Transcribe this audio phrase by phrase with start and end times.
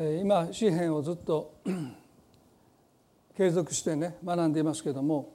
[0.00, 1.54] 今詩篇をずっと
[3.36, 5.32] 継続してね学んでいますけども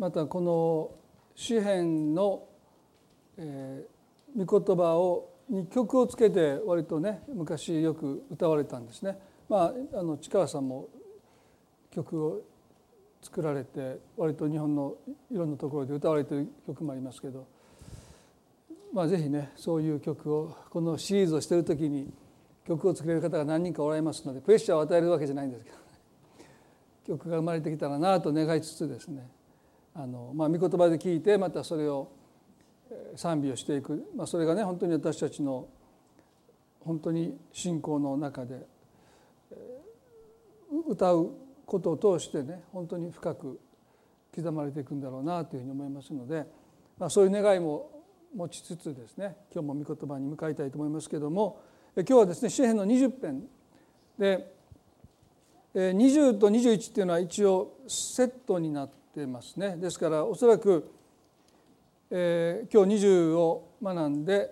[0.00, 0.90] またこの
[1.36, 2.42] 詩篇の
[4.36, 9.16] 御言葉をに曲をつけて割とね昔よく歌われたんですね。
[9.48, 10.88] まああの近川さんも
[11.92, 12.40] 曲を
[13.22, 14.94] 作られて割と日本の
[15.30, 17.46] いろんなところで歌われてる曲もありますけど、
[18.92, 22.12] まあ、ぜひねそういう曲をこのシリーズをしてる時に
[22.66, 25.82] 曲を作れる方が何人かおられますのでプレッシャーを与えるわけじゃないんですけど、ね、
[27.06, 29.28] 曲が生まれてきたらなと願いつつですね。
[29.94, 32.08] あの、まあ、御言葉で聞いてまたそれを
[33.14, 35.68] 賛美をしていく、まあ、それがね本当に私たちの
[36.80, 38.66] 本当に信仰の中で
[40.86, 41.32] 歌う
[41.64, 43.58] ことを通してね本当に深く
[44.34, 46.46] 刻まれていくんだろうなというふうに思いますので、
[46.98, 47.90] まあ、そういう願いも
[48.34, 51.60] 持ちつつですね今日も御言葉に向かいたいと思いますけども
[51.98, 53.44] 今日はですね詩篇の20編
[54.18, 54.52] で
[55.74, 60.90] 20と21っていうのは一応セットになってますねですからおそらく、
[62.10, 64.50] えー、今日20を学んで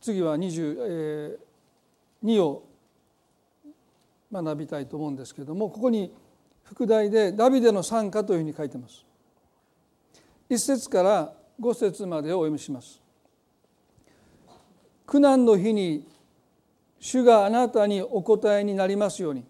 [0.00, 1.36] 次は22
[2.42, 2.64] を
[4.32, 6.10] 学びたいと思うんですけどもここに
[6.64, 9.04] 副題で「ダビデの賛歌」というふうに書いてます。
[10.48, 13.00] 1節から5節までをお読みします。
[15.06, 16.06] 苦難の日に
[17.04, 19.44] 主があなたにお答えになりますように。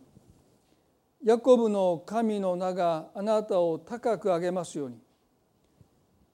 [1.23, 4.97] ヤコブの神の名があなたを高く上げますように。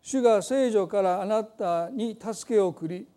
[0.00, 3.08] 主が聖女からあなたに助けを送り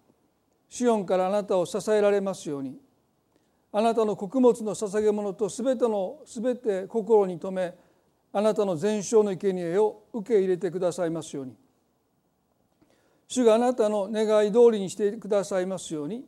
[0.67, 2.75] シオンからあなたを支えられますように。
[3.71, 7.75] あなたの穀物の捧げ物とすべてのすべて心に留め
[8.33, 11.55] あなたの全焼の生贄を受け入れてくださいますように。
[13.27, 16.25] 主があなたの願い通りにしてくださいますように。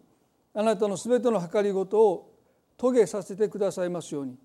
[0.55, 2.33] あなたのすべての計りごとを
[2.77, 4.37] 遂げさせてくださいますように。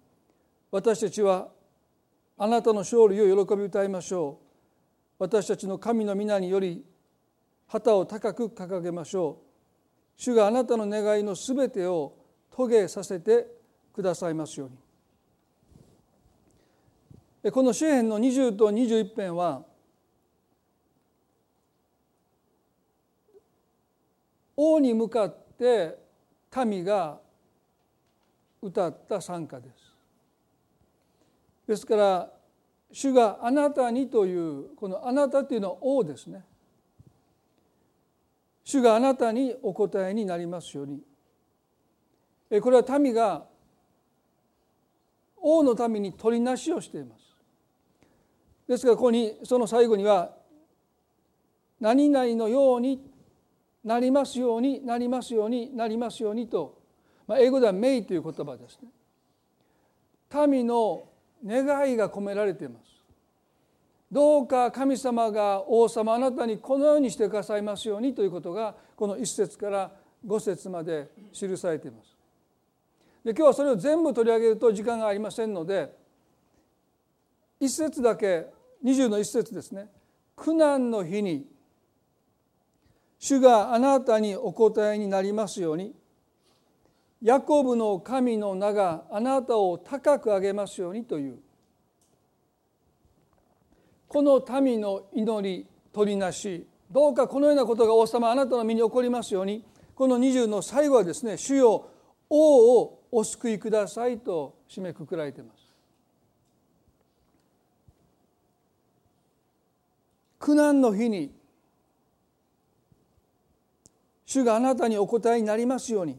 [0.70, 1.48] 私たちは
[2.38, 4.44] あなたの勝利を喜び歌いましょう。
[5.18, 6.84] 私たちの神の皆により
[7.66, 9.48] 旗を高く掲げましょう。
[10.16, 12.16] 主があなたの願いのすべてを
[12.54, 13.46] 遂げさせて
[13.92, 14.70] くださいますよう
[17.44, 17.52] に。
[17.52, 19.64] この詩篇の20と21編は
[24.56, 25.98] 王に向かってって
[26.64, 27.18] 民が
[28.62, 29.94] 歌った賛歌です。
[31.66, 32.30] ですから
[32.92, 36.44] 主があなたにというこのあなたというのは王ですね。
[38.64, 41.02] 主があなたにお答えになりますように
[42.60, 43.46] これは民が
[45.36, 47.34] 王のために取りなしをしています。
[48.68, 50.36] ですからここにその最後には
[51.80, 53.02] 「何々のように」
[53.88, 56.78] なりますようになりますようになりますようにと、
[57.26, 58.90] まあ、英語では「メイ」という言葉ですね。
[60.46, 61.08] 民の
[61.42, 62.88] 願いが込められています。
[64.12, 69.90] どうか神様が王様あなたにこのようにしてくださいますようにということがこの1節から
[70.26, 72.14] 5節まで記されています。
[73.24, 75.96] で今日はそれを全部取り上げると時間がありませんので
[77.60, 78.50] 1節だけ
[78.84, 79.88] 20の1節ですね。
[80.36, 81.46] 苦難の日に
[83.18, 85.94] 主があなたにお答えになりますように。
[87.20, 91.38] ヤコブの神の名があなたを高く上げますようにという。
[94.06, 99.64] この民の祈り取りなしどうかこのようなことが王様あなたの身に起こりますように。
[99.94, 101.88] この20の最後はですね主よ
[102.30, 105.58] 王をお救いくださいと締めくくられています。
[110.38, 111.32] 苦難の日に
[114.28, 116.18] 主があなたにお答えになりますように。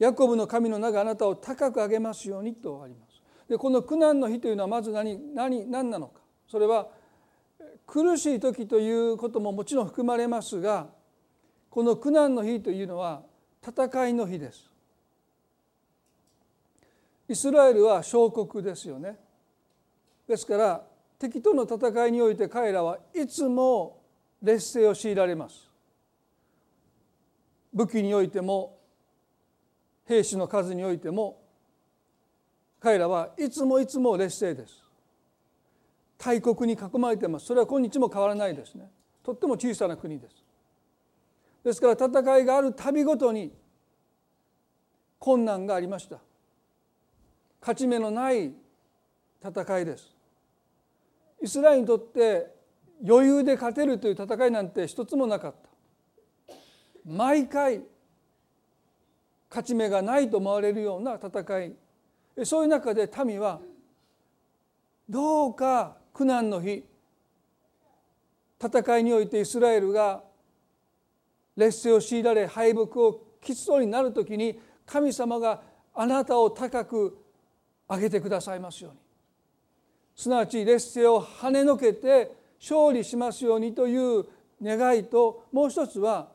[0.00, 3.22] ヤコブの神の名があなたを高く上げますようにとあります。
[3.48, 6.20] でこの苦難の日というのはまず何何何なのか。
[6.48, 6.88] それは
[7.86, 10.88] 苦しい時ということももちろん含まれますが
[11.70, 13.22] この苦難の日というのは
[13.64, 14.68] 戦いの日です。
[17.28, 19.16] イスラエルは小国ですよね。
[20.26, 20.84] ですから
[21.20, 24.02] 敵との戦いにおいて彼らはいつも
[24.42, 25.65] 劣勢を強いられます。
[27.76, 28.78] 武器においても
[30.06, 31.42] 兵士の数においても
[32.80, 34.82] 彼らはいつもいつも劣勢です。
[36.16, 37.44] 大国に囲まれてます。
[37.44, 38.88] それは今日も変わらないですね。
[39.22, 40.42] とっても小さな国です。
[41.64, 43.52] ですから戦いがあるたびごとに
[45.18, 46.18] 困難がありました。
[47.60, 48.54] 勝ち目のない
[49.44, 50.16] 戦いです。
[51.42, 52.54] イスラエルにとって
[53.06, 55.75] 余裕で勝てるという戦いなんて一つもなかった。
[57.06, 57.82] 毎回
[59.48, 61.76] 勝ち目がないと思われるような戦い。
[62.44, 63.60] そういう中で民は
[65.08, 66.84] どうか苦難の日
[68.60, 70.22] 戦いにおいてイスラエルが
[71.56, 75.62] 劣勢を強いられ敗北をきつそうになる時に神様が
[75.94, 77.16] あなたを高く
[77.88, 78.98] 上げてくださいますように。
[80.16, 84.24] すなわち劣勢を跳ねのけて勝利しますようにという
[84.62, 86.28] 願いともう一つは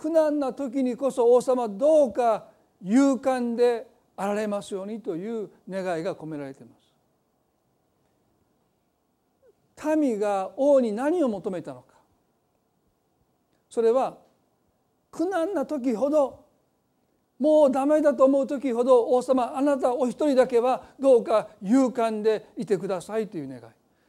[0.00, 2.46] 苦難な時にこそ王様どうか
[2.82, 3.86] 勇敢で
[4.16, 6.72] あられますようにという願いが込められていま
[9.84, 9.96] す。
[9.96, 11.94] 民が王に何を求めたのか。
[13.68, 14.16] それは
[15.10, 16.44] 苦難な時ほど
[17.38, 23.62] もうダメだと思う時ほど王様あなたお一人だけはどうか勇敢でいてくださいという願い。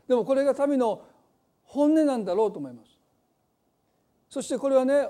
[0.08, 1.02] でもこれが民の
[1.64, 2.98] 本音なんだろうと思います。
[4.30, 5.10] そしてこれはね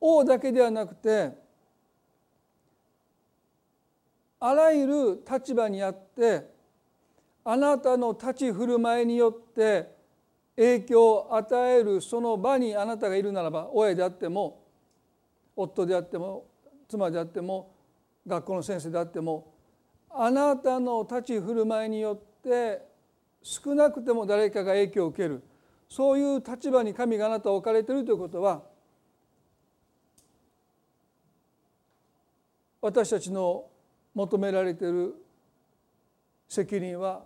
[0.00, 1.30] 王だけではなくて
[4.40, 6.48] あらゆる立場にあって
[7.44, 9.94] あなたの立ち振る舞いによって
[10.56, 14.62] 影響を与えるその場にあなたがいるならば親であっても
[15.54, 16.46] 夫であっても
[16.88, 17.70] 妻であっても
[18.26, 19.52] 学校の先生であっても
[20.10, 22.82] あなたの立ち振る舞いによって
[23.42, 25.42] 少なくても誰かが影響を受ける。
[25.88, 28.62] そういう立場に神があなたを置かれているということは
[32.80, 33.66] 私たちの
[34.14, 35.14] 求められている
[36.48, 37.22] 責任は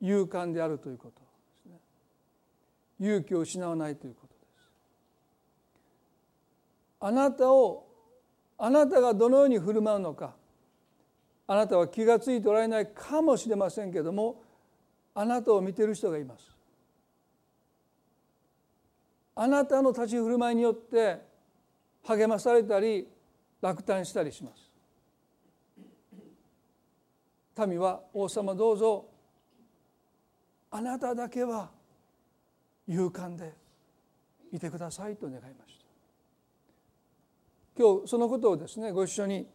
[0.00, 1.26] 勇敢であるということで
[1.62, 1.78] すね。
[3.00, 4.40] 勇気を失わないということです。
[7.00, 7.86] あなたを
[8.58, 10.34] あなたがどのように振る舞うのか
[11.46, 14.42] あなたは気が付いておられないかもしれませんけども
[15.14, 16.44] あなたを見ている人がいます。
[19.34, 21.18] あなたの立ち振る舞いによって
[22.04, 23.08] 励まされたり
[23.60, 24.70] 落胆したりします
[27.66, 29.06] 民は王様どうぞ
[30.70, 31.70] あなただけは
[32.88, 33.52] 勇敢で
[34.52, 35.84] いてくださいと願いました
[37.76, 39.46] 今日そのことをですねご一緒に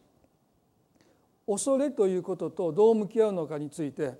[1.46, 4.14] 恐れということとどう向き合うのかについて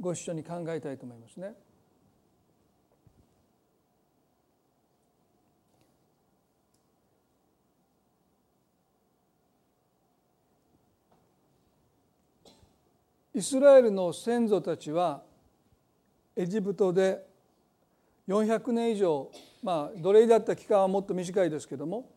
[0.00, 1.52] ご一緒に考えたいと思いますね。
[13.34, 15.22] イスラエルの先祖たちは
[16.36, 17.24] エジプトで
[18.28, 19.30] 400年以上
[19.62, 22.10] まあ奴隷だった期間はもっと短いですけども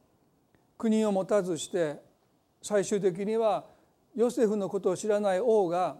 [0.77, 2.01] 国を持たずして
[2.61, 3.65] 最終的には
[4.15, 5.97] ヨセフのことを知らない王が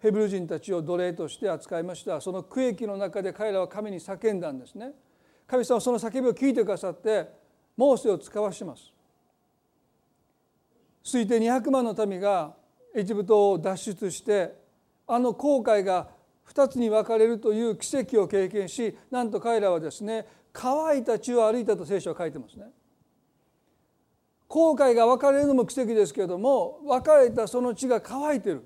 [0.00, 2.20] ヘブル人たちを奴隷として扱いました。
[2.20, 4.92] その区域の中で彼らは神に叫んだんですね。
[5.46, 7.28] 神様はその叫びを聞いてくださって
[7.76, 8.92] モーセを使わします。
[11.04, 12.54] 推定200万の民が
[12.94, 14.54] エジプトを脱出して
[15.06, 16.08] あの航海が
[16.48, 22.66] 2つに分かれるという奇跡を経験しなんと彼らはですね乾いた地を歩いたと聖書は書いてますね。
[24.48, 28.64] 航海が分かれるのも奇跡ですけれども分かれたその地が乾いてる。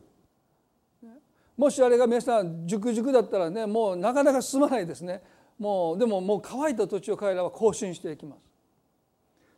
[1.56, 5.22] もしあれが皆さん熟熟だったらねもうなかなか進まないですね。
[5.58, 8.40] もうでももう乾いた土地を彼らは更新していきます。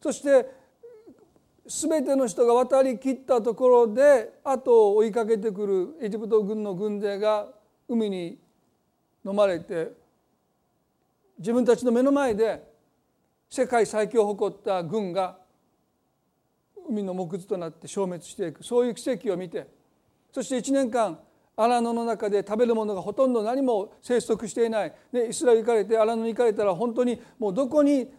[0.03, 0.64] そして
[1.67, 7.49] 全ての人が渡りきったところで後を追いかけてくるエジプト軍の軍勢が
[7.89, 8.39] 海に
[9.25, 9.93] 飲まれて
[11.39, 12.63] 自分たちの目の前で
[13.49, 15.39] 世界最強を誇った軍が
[16.89, 18.63] 海の木図となって消滅していく。
[18.63, 19.67] そういう奇跡を見て
[20.33, 21.19] そして1年間
[21.57, 24.93] 荒野の中で食べるものがほとんど何も生息していない。
[25.13, 28.13] でイスラエル行かれて荒野に行かれたら本当にもうどこに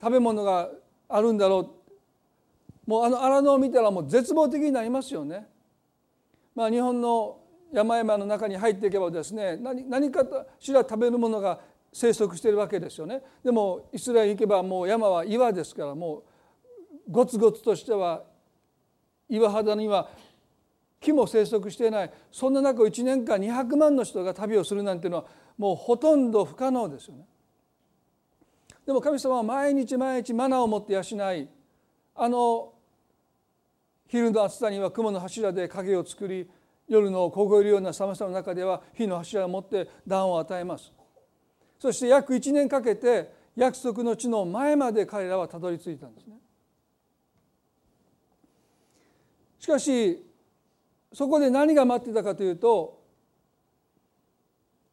[0.00, 0.68] 食べ物が
[1.08, 1.83] あるんだろう。
[2.86, 5.46] もうあの荒野を見たらもう絶望的になりますよね。
[6.54, 7.40] まあ、日本の
[7.72, 10.24] 山々の中に入っていけばですね何何か
[10.60, 11.60] しら食べるものが
[11.92, 13.22] 生息しているわけですよね。
[13.42, 16.22] でもイスラエルに行けばもう山は岩ですからも
[17.08, 18.22] うゴツゴツとしては
[19.28, 20.08] 岩肌には
[21.00, 25.24] 木も生息していないそんな中1年間200万の人が旅をするなんていうのは
[25.58, 27.26] もうほとんど不可能ですよね。
[28.86, 31.00] でも神様は毎日毎日マナーを持って養
[31.34, 31.48] い
[32.14, 32.73] あの
[34.08, 36.48] 昼の暑さには雲の柱で影を作り
[36.88, 40.92] 夜の凍えるような寒さの中では火の柱を持って暖を与えます。
[41.78, 46.36] そして約1年かけて約束の地の前まで彼らはたどり着いたんですね。
[49.58, 50.22] しかし
[51.12, 53.02] そこで何が待ってたかというと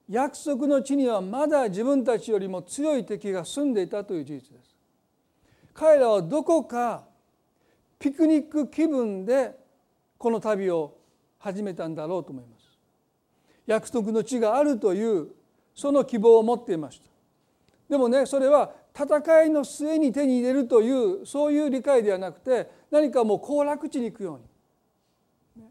[0.08, 4.76] 約束の地にはまだ自分たちよりも強い敵が住んでいたという事実です。
[5.74, 7.06] 彼らはどこか
[8.02, 9.56] ピクニック気分で
[10.18, 10.98] この旅を
[11.38, 12.66] 始めたんだろうと思います。
[13.68, 15.28] 約束の地があるという
[15.76, 17.08] その希望を持っていました。
[17.88, 25.66] でもねそれは戦いの末に手に入れるというそういう理解ではなくて何かもう行楽地に行くように。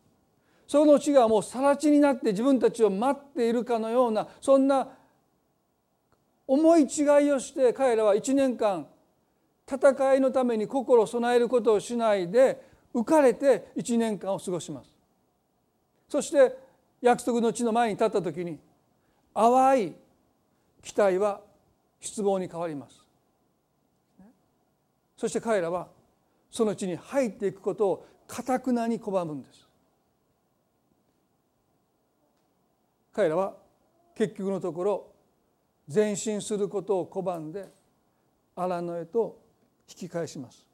[0.68, 4.88] その地がもう更地になって自分たちを待っているかのようなそんな
[6.46, 8.86] 思い違いをして彼らは1年間
[9.70, 12.60] 戦いのために心を備えることをしないで
[12.92, 14.90] 浮かれて1年間を過ごします。
[16.08, 16.56] そして
[17.00, 18.58] 約束の地の前に立った時に
[19.32, 19.94] 淡い
[20.82, 21.40] 期待は
[22.00, 23.00] 失望に変わります。
[25.16, 25.88] そして彼らは
[26.50, 29.68] その地に入っていくことをかたくなに拒むんです。
[33.12, 33.54] 彼らは
[34.16, 35.06] 結局のところ
[35.92, 37.68] 前進することを拒んで
[38.56, 39.39] 荒野へと
[39.90, 40.66] 引き返します。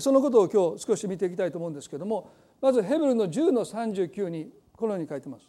[0.00, 2.30] そのことを今日少し見ていきたいと思うんですけども
[2.62, 5.44] まずヘブルの10の39にこのように書いてます。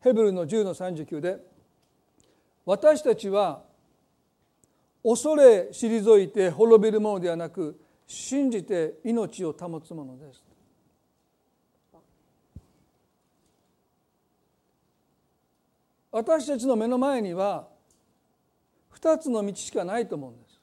[0.00, 1.38] ヘブルの10の39で
[2.64, 3.62] 私たちは
[5.02, 10.44] 恐れ退いて滅びるものではなく信じて命を保つものです。
[16.12, 17.68] 私たちの目の前には
[19.02, 20.60] 2つの道しかないと思うんです。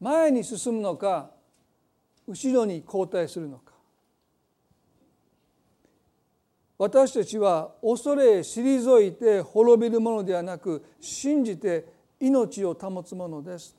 [0.00, 1.30] 前に進むのか
[2.26, 3.72] 後ろに後退するのか。
[6.78, 11.84] 私たちは恐れ退いて滅びるものではなく信じて
[12.18, 13.76] 命を保つものです。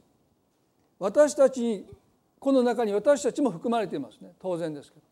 [1.00, 1.86] 私たち
[2.40, 4.34] この中に私たちも含まれていますね。
[4.40, 5.06] 当然ですけど。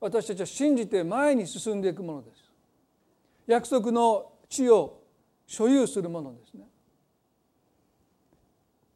[0.00, 2.42] 私たちは信じて前に進んでいくものです。
[3.46, 5.00] 約束の地を
[5.46, 6.66] 所有するものですね。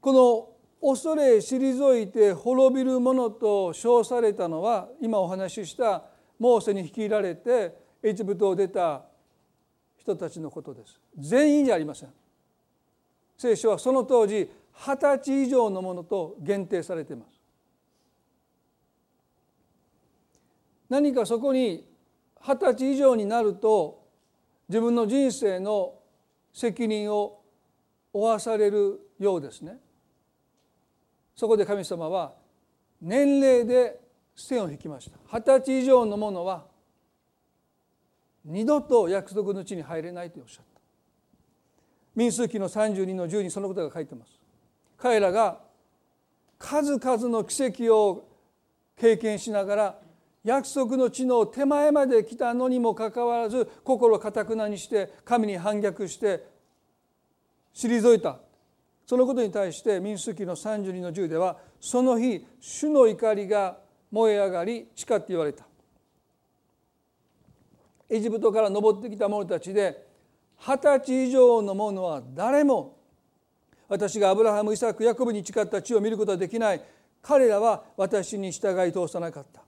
[0.06, 6.04] この恐れ退いて滅びるものと称されたのは今お話しした
[6.38, 9.02] モーセに率いられてエジプトを出た
[9.96, 11.00] 人たちのことです。
[11.18, 12.10] 全員じゃありません。
[13.36, 17.40] 聖書はその当時二十歳以上のものと限定されています。
[20.88, 21.84] 何かそこに
[22.40, 24.06] 二十歳以上になると
[24.68, 25.94] 自分の人生の
[26.54, 27.40] 責任を
[28.12, 29.80] 負わされるようですね。
[31.36, 32.32] そこで神様は
[33.00, 34.00] 年齢で
[34.34, 35.18] 線を引きました。
[35.38, 36.64] 二十歳以上の者は
[38.44, 40.80] 二度と約束の地に入れないとおっしゃった。
[42.14, 44.32] 民数記の32の10にそのことが書いてます。
[44.96, 45.60] 彼らが
[46.58, 48.26] 数々の奇跡を
[48.96, 49.98] 経験しながら
[50.42, 56.46] 約束の地の手前まで来たのにもかかわらず心かたくなにして神に反逆して
[57.74, 58.38] 退いた。
[59.06, 63.78] そのことに対して民数記の32の10ではその日主の怒りが
[64.10, 65.64] 燃え上がり誓って言われた。
[68.08, 70.06] エジプトから登ってきた者たちで
[70.58, 72.96] 二十歳以上の者は誰も
[73.88, 76.82] 私がアブラハムイサクヤコブに誓った地を見ることはできない。
[77.22, 79.62] 彼らは私に従い通さなかった。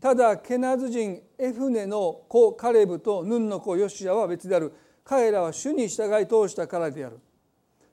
[0.00, 4.72] ただケナズ人エフネの子カレブとヌンの子ヨシアは別である。
[5.04, 7.18] 彼らは主に従い通したからである。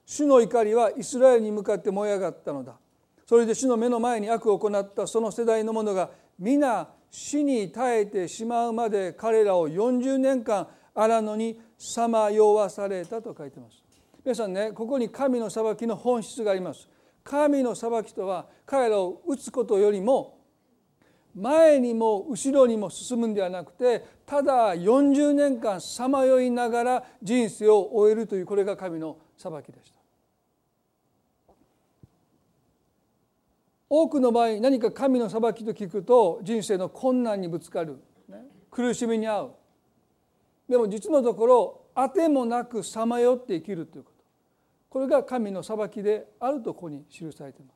[0.05, 2.73] 主の怒りはイスラエルに向かって燃え上がったのだ。
[3.25, 13.83] それで主の目の前に悪を行ったその世代の者が皆死に耐えてしまうまで彼らを40年間荒野にさまよわされたと書いてます。
[14.23, 16.87] 皆さんねここに神の裁きの本質があります。
[17.23, 20.37] 神の裁きとは彼らを打つことよりも
[21.35, 29.94] 前にも後ろにも進むんではなくてただ40年間さまよいながら人生を終えるというこれが神の裁きでした。
[33.97, 37.97] 多くの場合何か神の裁きと聞くと人生の困難にぶつかる、
[38.27, 39.51] ね、苦しみに遭う。
[40.67, 44.23] でも実のところあてもなくさまよって生きるということ。
[44.89, 47.75] これが神の裁きであるとここに記されています。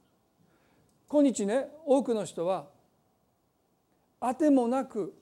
[1.08, 2.68] 今日ね多くの人は
[4.20, 5.14] あてもなく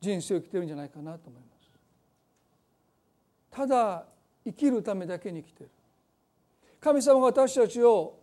[0.00, 1.70] 人生を生きてるんじゃないかなと思います。
[3.50, 4.04] ただ
[4.44, 5.70] 生きるためだけに生きてる。
[6.80, 8.20] 神様が私たちを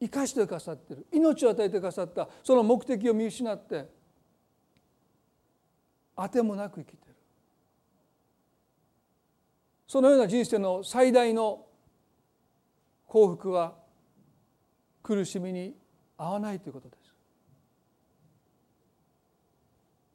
[0.00, 1.06] 生かしてくださってる。
[1.12, 2.28] 命を与えてくださった。
[2.42, 3.88] その目的を見失って。
[6.16, 7.14] あてもなく生きてる。
[9.86, 11.66] そのような人生の最大の
[13.06, 13.74] 幸福は
[15.02, 15.76] 苦しみに
[16.16, 17.14] 合わないということです。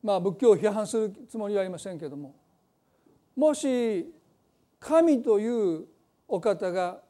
[0.04, 2.36] まあ仏教を批判するつもりはありませんけれども。
[3.36, 4.14] もし
[4.80, 5.86] 神という
[6.28, 7.02] お方が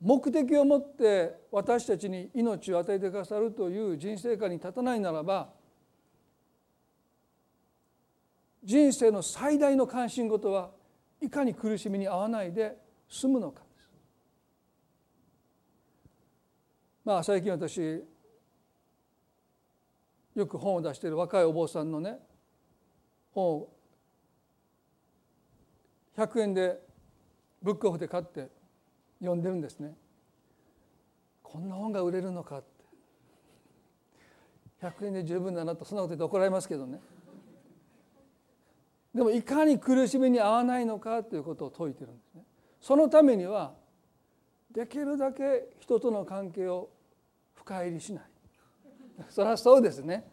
[0.00, 5.50] 目的を持って私たちに命を与えてくださるという人生観に立たないならば
[8.62, 10.70] 人生の最大の関心事は
[11.20, 12.76] いかに苦しみに遭わないで
[13.08, 13.90] 済むのかです。
[17.04, 18.04] まあ最近私
[20.34, 22.18] よく本を出している若いお坊さんのね
[23.32, 23.68] 本を
[26.16, 26.78] 100円で
[27.62, 28.57] ブックオフで買って
[29.20, 29.94] 読んでるんですね。
[31.42, 32.78] こんな本が売れるのかって。
[34.82, 37.00] 100円で十分だなとそんなこと言って怒られますけどね。
[39.14, 42.42] でもいかに苦しみに合わないのかということを説いてるんですね。
[42.80, 43.74] そのためには
[44.70, 46.90] できるだけ人との関係を
[47.54, 48.22] 深入りしない。
[49.30, 50.24] そりゃそうですね。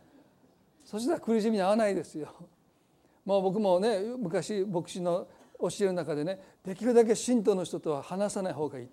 [0.84, 2.28] そしたら苦しみに合わないですよ。
[3.26, 5.28] もう僕もね昔牧師の
[5.60, 8.90] 教える中でねできるだけ信徒の人とは話さない方がいい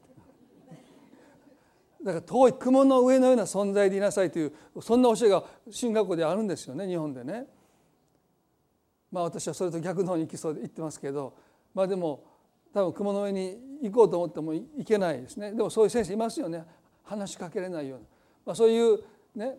[2.05, 7.47] だから遠い雲の上のような存在でいなさいというそんな教えが進学校であるんですよね日本でね。
[9.11, 11.35] まあ私はそれと逆の方に行きそうで言ってますけど
[11.75, 12.25] まあでも
[12.73, 16.65] 多分雲の上に行こうと思ってもいけないですねでもそういう先生いますよね
[17.05, 18.05] 話しかけれないような、
[18.47, 19.01] まあ、そういう
[19.37, 19.59] ね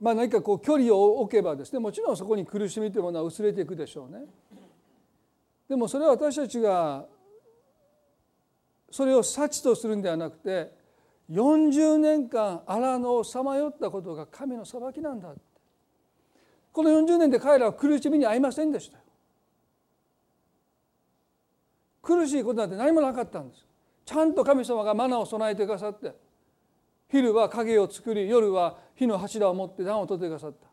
[0.00, 4.26] まあ何かこう距離を置けばですねもちろんそこに苦しみというものは薄れていくでしょうね。
[5.68, 7.06] でもそれは私たちが
[8.90, 10.72] それを幸とするんではなくて
[11.30, 15.34] 40年間荒野をさまよったことが神の裁きなんだ
[16.72, 18.98] この40年で彼らは苦しみに遭いませんでした。
[22.00, 23.66] 苦しいことなんて何もなかったんです。
[24.06, 26.14] ちゃんと神様がマナを備えてくださって
[27.10, 30.68] 昼は影を作り夜は火の柱を持って暖を取ってくださった。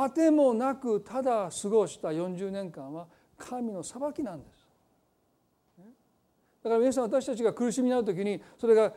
[0.00, 3.06] あてもなくただ過ごした40年間は
[3.38, 4.68] 神の裁きなんです。
[6.62, 8.92] だから皆さん私たちが苦しみになる時にそれが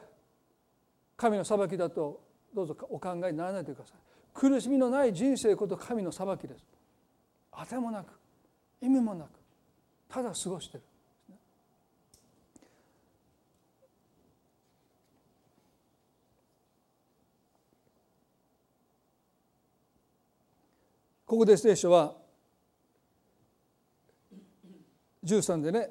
[1.15, 2.19] 神の裁きだと
[2.53, 3.97] どうぞお考えにならないでください。
[4.33, 6.65] 苦しみのない人生こと神の裁きです。
[7.51, 8.07] あてもなく
[8.81, 9.29] 意味もなく
[10.09, 10.83] ただ過ごしてる。
[21.25, 22.20] ここで聖書は
[25.23, 25.89] 13でね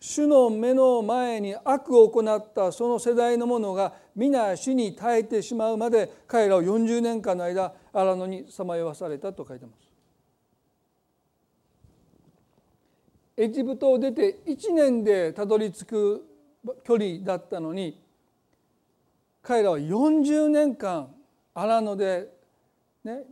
[0.00, 9.84] 主の目の前に悪を行ったその世代の者が皆死に耐えてしまうまで彼らを40年間の間荒野にさまよわされたと書いてます。
[13.36, 16.24] エジプトを出て1年でたどり着く
[16.84, 18.00] 距離だったのに
[19.42, 21.08] 彼らは40年間
[21.54, 22.28] 荒野で
[23.04, 23.22] ね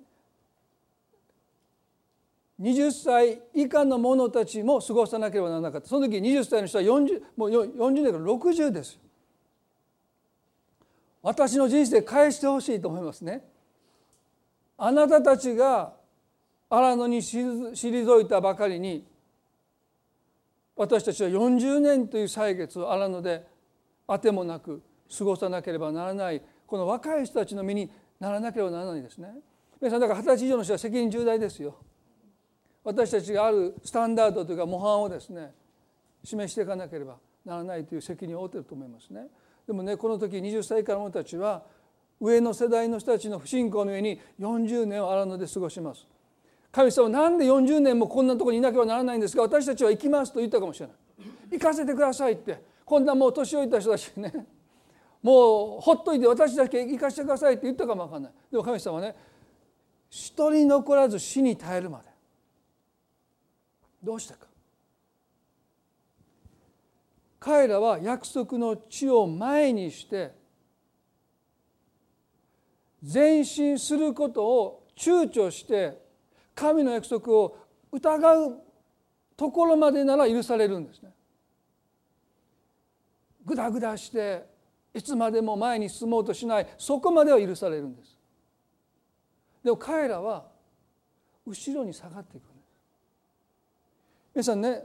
[2.62, 5.88] 20歳以下の者たちも過ごさなければならなかった。
[5.88, 9.00] その時20歳の人は 40, もう40年から60です
[11.22, 13.44] 私の人生返してほしいと思いますね。
[14.76, 15.92] あなたたちが
[16.68, 19.06] 荒野に退いたばかりに
[20.74, 23.46] 私たちは40年という歳月を荒野で
[24.06, 24.82] あてもなく
[25.16, 29.32] 過ごさなければならないこの若い人たちの身にならなければならないですね。
[29.80, 31.76] 皆さんだから二十歳以上の人は責任重大ですよ。
[32.84, 35.52] 私たちがあるスタンダードというか模範をですね
[36.24, 39.26] 示していかなければならないという責任を負っていると思いますね。
[39.66, 41.62] でもねこの時20歳以下の者たちは
[42.20, 46.06] 上の世代の人たちの不信仰の上に40年を荒野で過ごします。
[46.70, 50.96] 神様なんで40年もこんなところにいなければならないんですが私たちは行きますと言ったかもしれない。
[51.52, 54.32] 行かせてくださいってこんなもう年老いた人たちね
[55.22, 58.32] もうほっといて私だけ行かせてくださいって言ったかも分かんない。
[58.50, 59.14] でも神様はね
[60.08, 62.11] 一人残らず死に耐えるまで
[64.02, 64.46] どうしたか？
[67.38, 70.32] 彼らは約束の地を前にして
[73.02, 76.00] 前進することを躊躇して
[76.54, 77.56] 神の約束を
[77.90, 78.62] 疑う
[79.36, 81.10] ところまでなら許されるんですね。
[83.44, 84.44] ぐだぐだして
[84.94, 88.16] いつまでも前に進もうとしないそこまでは許されるんです。
[89.64, 90.46] でも彼らは
[91.44, 92.51] 後ろに下がっていく
[94.34, 94.82] 皆さんね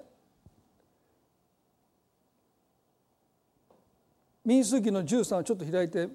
[4.43, 6.09] 民数記の13をちょっと開いて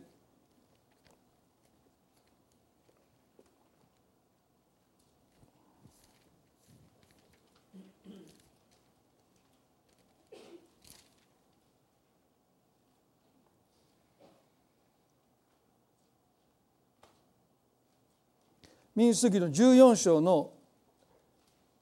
[18.94, 20.52] 民主主義の14章の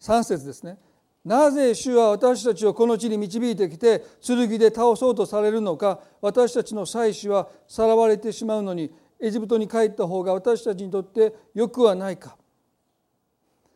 [0.00, 0.78] 3節ですね。
[1.24, 12.36] なぜ主は私たちをこの地に導いてきて剣で倒そうとされるのか私たちの妻子はさらわれてしまうのにエジプトに帰った方が私たちにとってよくはないか。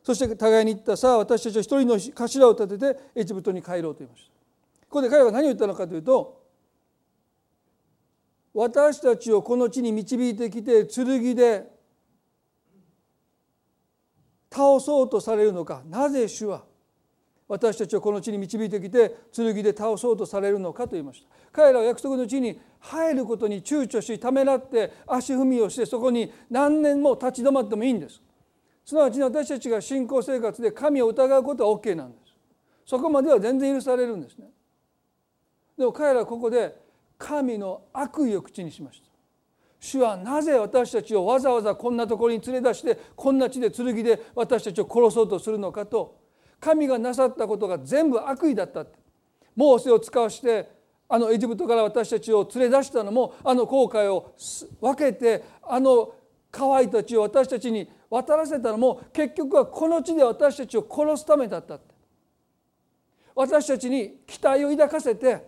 [0.02, 4.30] そして互いに言ったさあ私たちは一人の頭を立ててエジプトに帰ろうと言いました。
[4.88, 6.42] ここで彼は何を言ったのかというと
[8.54, 11.66] 私たちをこの地に導いてきて剣で
[14.50, 15.82] 倒そうとされるのか。
[15.86, 16.64] なぜ主は
[17.46, 21.28] 私たちをこの地に導いてきて剣で倒そうとされるのかと言いました。
[21.52, 28.20] 彼らは約束の地に入ることに躊躇しためらって足踏みをしてそこに何年も立ち止まってもいいんです。
[28.84, 32.34] すなわち私たちが信仰生活で神を疑うことは OK なんです。
[32.86, 34.48] そこまでは全然許されるんですね。
[35.76, 36.74] でも彼らはここで
[37.18, 39.08] 神の悪意を口にしました。
[39.80, 46.23] 主はなぜ私たちをわざわざこんなところに連れ出してこんな地で剣で私たちを殺そうとするのかと
[46.64, 48.98] 神がなさったことが全部悪意だったって。
[49.54, 50.70] モーセを使わして
[51.06, 54.34] あのエジプトから私たちを連れ出したのもあの後悔を
[54.80, 56.14] 分けてあの
[56.50, 61.94] 河合たちを私たちに渡らせたのも結局はこの地で私たちを殺すためだったって。
[63.34, 65.44] 私たちに期待を抱かせて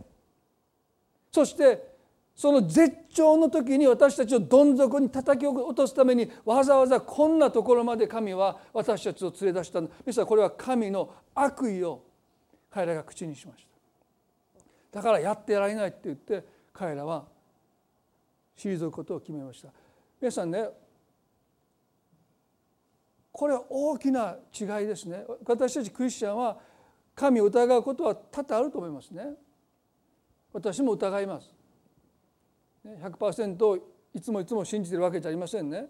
[1.32, 1.95] そして
[2.36, 12.04] その絶頂の時に私たちをどん底に叩き落とすためにわざわざこんなところまで神は私たちを連れ出したですからこれは神の悪意を
[12.70, 13.66] 彼らが口にしまし
[14.92, 14.98] た。
[14.98, 16.44] だからやってやられないって言って
[16.74, 17.24] 彼らは
[18.58, 19.68] 退くことを決めました。
[20.20, 20.68] 皆さんね
[23.32, 25.24] これは大きな違いですね。
[25.46, 26.58] 私たちクリスチャンは
[27.14, 29.24] 神を疑うことは多々あると思いますね。
[30.52, 31.55] 私も疑います。
[33.02, 33.80] 100%
[34.14, 35.86] いつもいつも信じてるわけじゃありませんね。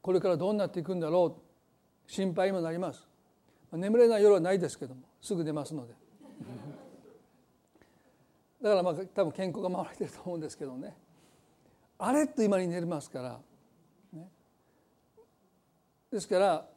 [0.00, 1.42] これからどうなっていくんだろう。
[2.10, 3.06] 心配にもなります。
[3.72, 5.92] 眠れない夜はないですけどもすぐ寝ますので。
[8.62, 10.96] だからまあ多分健康が守られてると思うんですけどね。
[11.98, 13.40] あれっと今に寝れますから、
[14.12, 14.30] ね、
[16.10, 16.68] ですから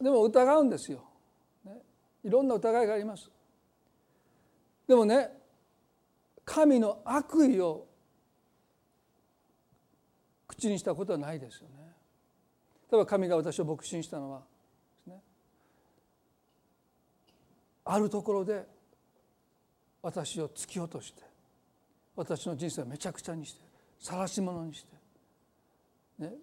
[0.00, 1.02] でも疑うんですよ、
[1.64, 1.82] ね、
[2.22, 3.30] いろんな疑いがあります。
[4.86, 5.43] でもね
[6.44, 7.86] 神の悪意を
[10.46, 11.74] 口にしたことはないですよね。
[12.90, 14.42] 例えば神が私を牧師にしたのは
[15.06, 15.20] ね
[17.84, 18.64] あるところで
[20.02, 21.22] 私を突き落として
[22.14, 23.60] 私の人生をめちゃくちゃにして
[23.98, 24.94] 晒し者にして、
[26.18, 26.34] ね、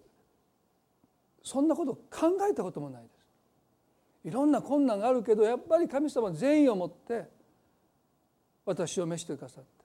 [1.42, 4.28] そんなこと考えたこともないです。
[4.28, 7.28] いろんな困難があるけどやっぱり神様は善意を持って
[8.64, 9.81] 私を召してくださって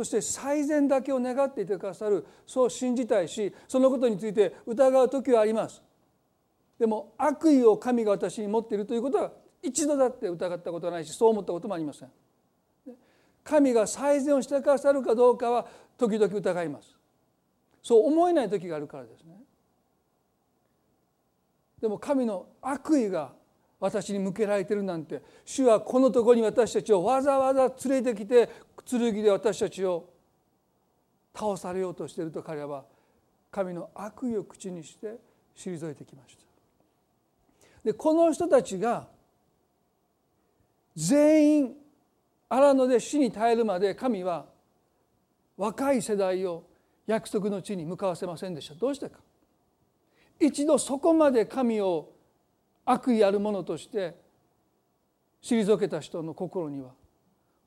[0.00, 5.82] そして最善だけを願っていてくださるそう信じたいしそのことについて疑う時はあります。
[6.78, 9.30] でも悪意を神が私に持っているということは
[9.62, 12.08] 一度だって疑ったことはないしそう思ったこともありません。
[13.44, 15.66] 神が最善をしてくださるかどうかは
[15.98, 16.96] 時々疑います。
[17.82, 19.34] そう思えない時があるからですね。
[21.78, 23.32] でも神の悪意が
[23.80, 25.22] 私に向けられてるなんて。
[25.44, 28.48] 主はこのところに私たちをわざわざ連れてきて
[28.84, 30.08] 剣で私たちを
[31.34, 32.84] 倒されようとしていると彼らは
[33.50, 35.16] 神の悪意を口にして
[35.56, 36.44] 退いてきました。
[37.82, 39.08] でこの人たちが
[40.94, 41.76] 全員
[42.48, 44.46] 荒野で死に絶えるまで神は
[45.56, 46.64] 若い世代を
[47.06, 48.74] 約束の地に向かわせませんでした。
[48.74, 49.18] どうしてか。
[50.38, 52.12] 一度そこまで神を
[52.92, 54.16] 悪意あるものとして
[55.42, 56.90] 退けた人の心には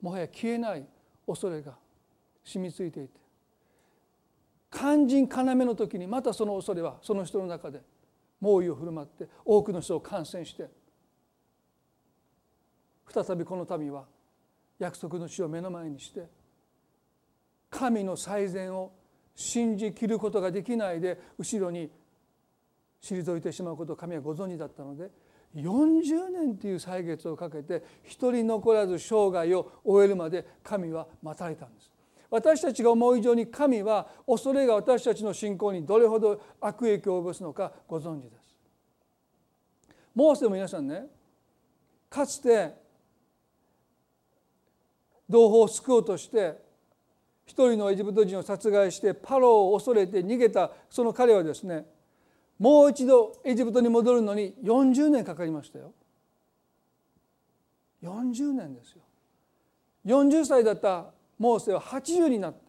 [0.01, 0.85] もはや消えない
[1.25, 1.75] 恐れが
[2.43, 3.13] 染みついていて
[4.69, 7.81] 肝心要の時にまたその恐れはその人の中で
[8.41, 10.67] 猛威を振る舞って多くの人を感染して
[13.09, 14.05] 再びこの民は
[14.77, 16.25] 約束の地を目の前にして
[17.69, 18.91] 神の最善を
[19.35, 21.89] 信じきることができないで後ろに
[23.03, 25.09] 退いてしまうことを神はご存知だったので
[25.55, 31.91] 40年という歳月をかけて一人残らず生涯を終えるまで神は待たれたんです。
[32.31, 38.55] 私たちが思う以上に神は恐れが私たちの信仰にどれほど悪影響を及ぼすのかご存知です。
[40.15, 41.05] モーセも皆さんね
[42.09, 42.73] かつて
[45.29, 46.57] 同胞を救おうとして
[47.45, 51.85] 一人のエジプト人を殺害してパロを恐れて逃げたその彼はですね
[52.59, 55.91] もう一度エジプトに戻るのに40年かかりましたよ。
[58.03, 59.01] 40年ですよ。
[60.05, 61.07] 40歳だった
[61.39, 62.59] モーセは80になった。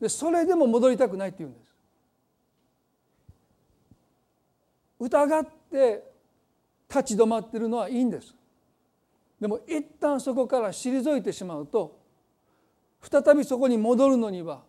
[0.00, 1.66] でそれでも戻りたくないって言うんです。
[4.98, 6.04] 疑って
[6.88, 8.34] 立ち止まってるのはいいんです。
[9.40, 11.98] でも一旦そこから退いてしまうと
[13.02, 14.62] 再びそこに戻るのには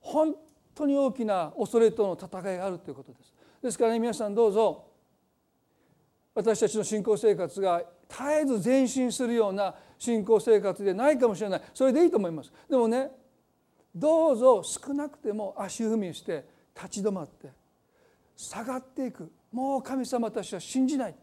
[0.00, 0.34] 本
[0.74, 3.32] 当に大きな恐れとの戦いがあるということです。
[3.62, 4.84] ですからね皆さんどうぞ
[6.34, 11.62] 私たちの信仰生活が絶えず前進するような信仰生活でないかもしれない。
[11.72, 12.52] それでいいと思います。
[12.68, 13.10] でもね
[13.94, 16.44] どうぞ少なくても足踏みして
[16.74, 17.48] 立ち止まって
[18.36, 19.30] 下がっていく。
[19.52, 21.14] もう神様たちは信じない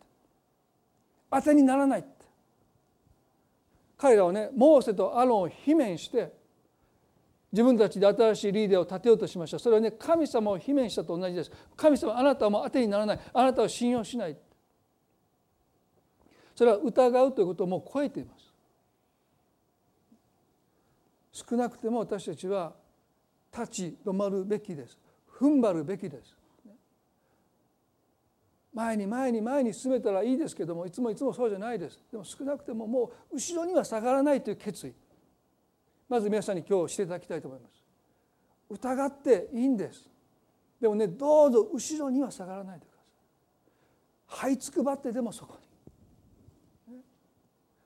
[1.32, 2.06] 当てにならない
[3.97, 6.38] 彼らはねモーセとアロンを罷免して
[7.52, 9.60] 自分たちで新しいリーダーを立てようとしました。
[9.60, 11.52] それはね神様を罷免したと同じです。
[11.76, 13.20] 神様あなたはもう当てにならない。
[13.34, 14.38] あなたは信用しない。
[16.56, 18.54] それは疑うということをもう超えています。
[21.50, 22.74] 少なくても私たちは
[23.58, 24.98] 立ち止まるべきです。
[25.40, 26.36] 踏ん張るべきです。
[28.74, 32.00] 前に前に前に進めたらいいですけどもいつもいつもそうじゃないです。
[32.12, 34.94] でも少なくてももう後ろには下がらないという決意。
[36.10, 37.84] まず皆さんに今日していただきたいと思います。
[38.69, 40.10] 疑っていいんです。
[40.82, 42.95] でもねどうぞ後ろには下がらないでくだ
[44.38, 44.50] さい。
[44.50, 45.56] 這いつくばってでもそこ
[46.88, 47.00] に。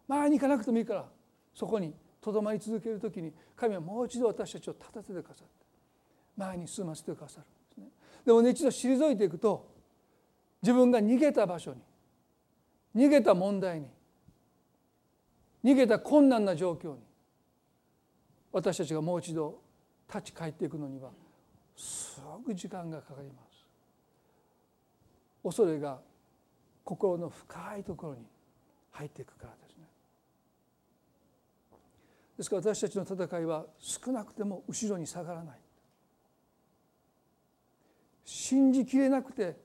[0.07, 1.05] 前に行かなくてもいいから
[1.53, 5.65] そこにとどまり続ける時に神はもう一度私たちを立たせてくださって
[6.37, 7.87] 前に進ませてくださるんですね。
[8.25, 9.69] でもね一度退いていくと
[10.61, 11.81] 自分が逃げた場所に
[12.95, 13.87] 逃げた問題に
[15.63, 17.01] 逃げた困難な状況に
[18.53, 19.59] 私たちがもう一度
[20.07, 21.09] 立ち返っていくのには
[21.75, 23.65] すごく時間がかかります。
[25.43, 25.99] 恐れが
[26.85, 28.21] 心の深いところに
[28.91, 29.83] 入っていくからですね。
[32.37, 35.57] ですから私たちの戦いは少なくても後ろに下がらない。
[38.23, 39.57] 信じきれなくて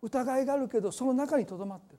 [0.00, 1.92] 疑いがあるけどその中にとどまって。
[1.92, 1.97] る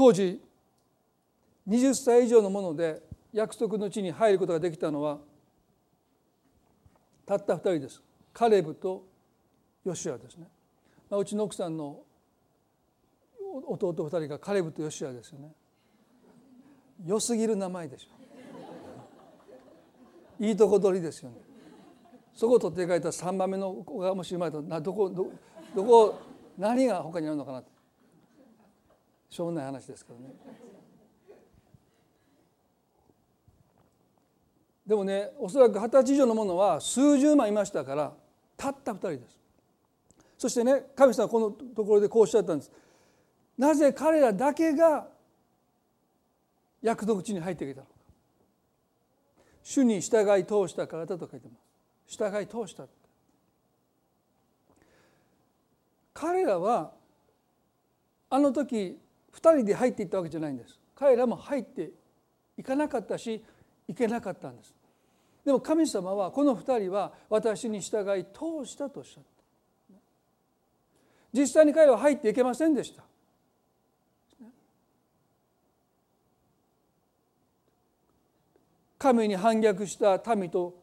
[0.00, 0.40] 当時
[1.68, 3.02] 20歳以上のもので
[3.34, 5.18] 約束の地に入ることができたのは
[7.26, 8.02] たった2人です。
[8.32, 9.04] カレブと
[9.84, 10.46] ヨシアですね、
[11.10, 11.98] まあ、うちの奥さんの
[13.66, 15.52] 弟2人がカレブとヨシアですよね。
[17.04, 18.14] 良すぎる名前でしょ。
[20.42, 21.36] いいとこ取りですよね。
[22.34, 26.18] そこを取って書いた3番目の子がもし生まれたらどこどこ
[26.56, 27.79] 何が他にあるのかなって。
[29.30, 30.34] しょうもない話ですけどね。
[34.84, 38.12] でもねおそらく二十歳以上のものは数十万いましたから
[38.56, 39.38] たった二人です。
[40.36, 42.72] そしてね神様はこのところでこうおっしゃったんです。
[43.56, 45.06] なぜ彼らだけが
[46.82, 47.92] 約束地に入ってきたのか。
[49.62, 51.54] 主に従い通したからだと書いてま
[52.08, 52.18] す。
[52.18, 52.84] 従い通した
[56.12, 56.90] 彼らは
[58.28, 58.98] あの時
[59.34, 60.78] 2人で入っていったわけじゃないんです。
[60.94, 61.90] 彼らも入って
[62.58, 63.42] いかなかったし
[63.88, 64.74] いけなかったんです。
[65.44, 69.30] でも神様はこの2人は私に従い通したとおっしゃった。
[71.32, 73.02] 実際に彼らは入っていけませんでした。
[78.98, 80.74] 神に反逆した民と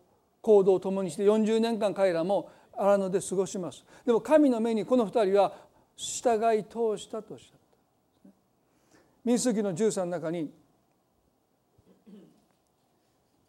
[0.42, 3.86] 行動を共にして40年間彼らも荒野で過ごします。
[4.06, 5.54] でも神の目にこの2人は
[5.96, 7.67] 従い通したとおっしゃった。
[9.28, 10.50] 民数記の13の中に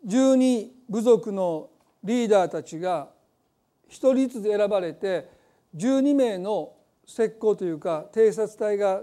[0.04, 1.70] 12部族の
[2.02, 3.10] リーダーたちが
[3.88, 5.28] 一人ずつ選ばれて
[5.76, 6.72] 12名の
[7.06, 9.02] 石膏というか偵察隊が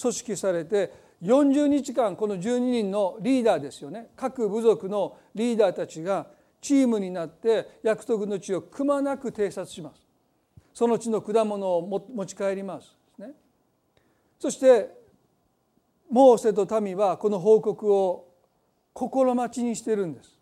[0.00, 4.08] 組織されて40日間この12人のリーダーですよね。
[4.16, 6.28] 各部族のリーダーたちが
[6.62, 10.00] チームになって約束の地をくまなく偵察します。
[10.72, 13.32] その地の果物を持ち帰ります、ね、
[14.38, 14.97] そして
[16.10, 18.28] モーセと民はこの報告を
[18.92, 20.38] 心待ちにしているんです。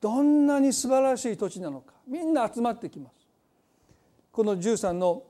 [0.00, 1.94] どんなに素晴らしい土地なのか。
[2.08, 3.14] みんな集まってきます。
[4.32, 5.22] この13の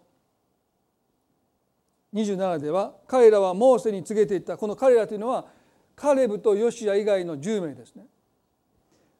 [2.14, 4.56] 27では彼らはモーセに告げていった。
[4.56, 5.46] この彼らというのは
[5.94, 8.04] カレブとヨシア以外の10名ですね。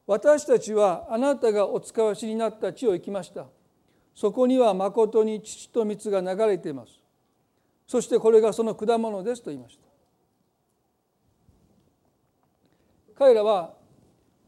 [0.07, 3.47] 私たちはあなたがお使わしになった地を行きました。
[4.15, 7.02] そこにはまことに父と蜜が流れています。
[7.93, 9.85] そしてこれがその果物ですと言いました。
[13.15, 13.75] 彼らは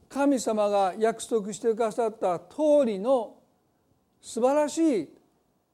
[0.09, 3.35] 神様が約束してくださった通りの
[4.23, 5.09] 素晴らしい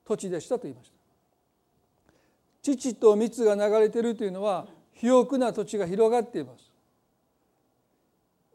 [0.05, 2.13] 土地でしたと言いました。
[2.61, 6.73] 乳と蜜が流れているというのは肥沃な土地が広がっています。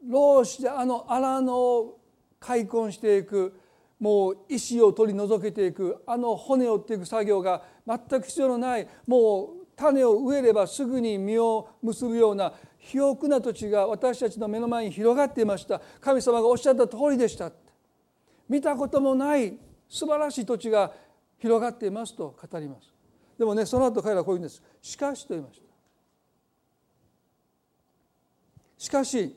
[0.06, 1.98] 老子であの荒野を
[2.38, 3.58] 開墾していく
[3.98, 15.80] もう石を取り除けていくあの骨を折っていく作業が全く必要のないもう種を植えればすぐに実を結ぶような肥沃な土地が私たちの目の前に広がっていました。
[16.00, 17.50] 神様がおっしゃった通りでした。
[18.48, 20.92] 見たこともない素晴らしい土地が
[21.38, 22.92] 広がっていますと語ります。
[23.38, 24.62] でもねその後彼らはこう言うんです。
[24.80, 25.66] しかしと言いました。
[28.78, 29.36] しかし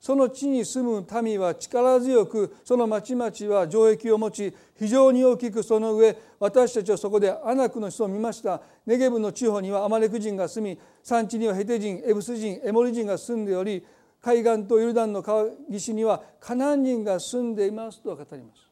[0.00, 8.62] その地に住む民は力強くその町々は城壁を持ち非常に大きくその上私たちはそこでアナクの人を見ました。
[8.86, 13.84] ネゲブの地方にはアマレク人が住み山地にはヘテ人エブス人エモリ人が住んでおり
[14.22, 18.70] 海岸とヨルダンの川岸にはカナン人が住んでいますと語ります。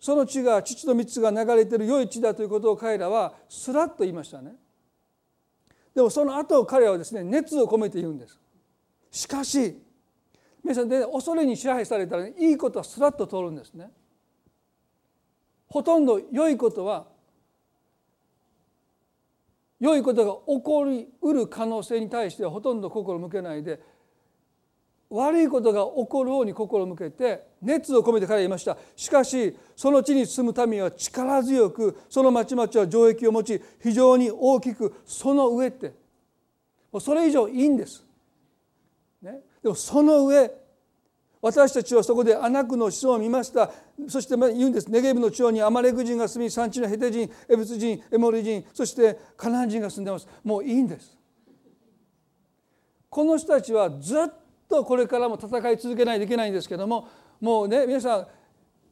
[0.00, 4.56] その地が父と蜜が流れている良い地だということを彼らはすらっと言いましたね。
[5.94, 8.38] でもその後彼はですね熱を込めて言うんです。
[9.10, 9.78] しかし
[10.62, 13.90] 皆さんで恐れに支配されたら、ね、いいことはすらっと通るんですね。
[15.68, 17.06] ほとんど良いことは
[19.80, 23.80] 良いことが起こりうる可能性に対してはほとんど心向けないで
[25.10, 28.76] 悪いことが起こるように心向けて熱を込めて彼は言いました。
[28.96, 35.94] しかしその地に住む民は力強くその町々は城壁を持ち非常に大きくその上って
[36.90, 38.04] もうそれ以上いいんです。
[39.22, 40.50] ね、でもその上
[41.40, 43.70] 私たちはそこでアナクの子孫を見ました。
[44.08, 44.90] そして言うんです。
[44.90, 50.28] ネゲブの地方にアマレク人が住み産地のヘテ人エブス人エモリ人そしてカナン人が住んでます。
[50.44, 51.16] もういいんです。
[53.08, 54.28] この人たちはずっ
[54.68, 57.08] とこれからも戦い続けないといけないんですけども
[57.42, 58.26] もうね皆さん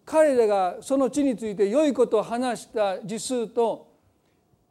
[0.04, 3.88] 彼らがその地について良いことを話した字数と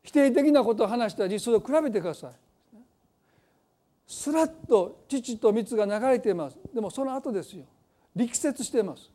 [0.03, 2.31] 否定的なことを話した字数を比べてください。
[4.05, 6.57] すらっと父と蜜が流れています。
[6.73, 7.63] でもその後ですよ。
[8.15, 9.09] 力説しています。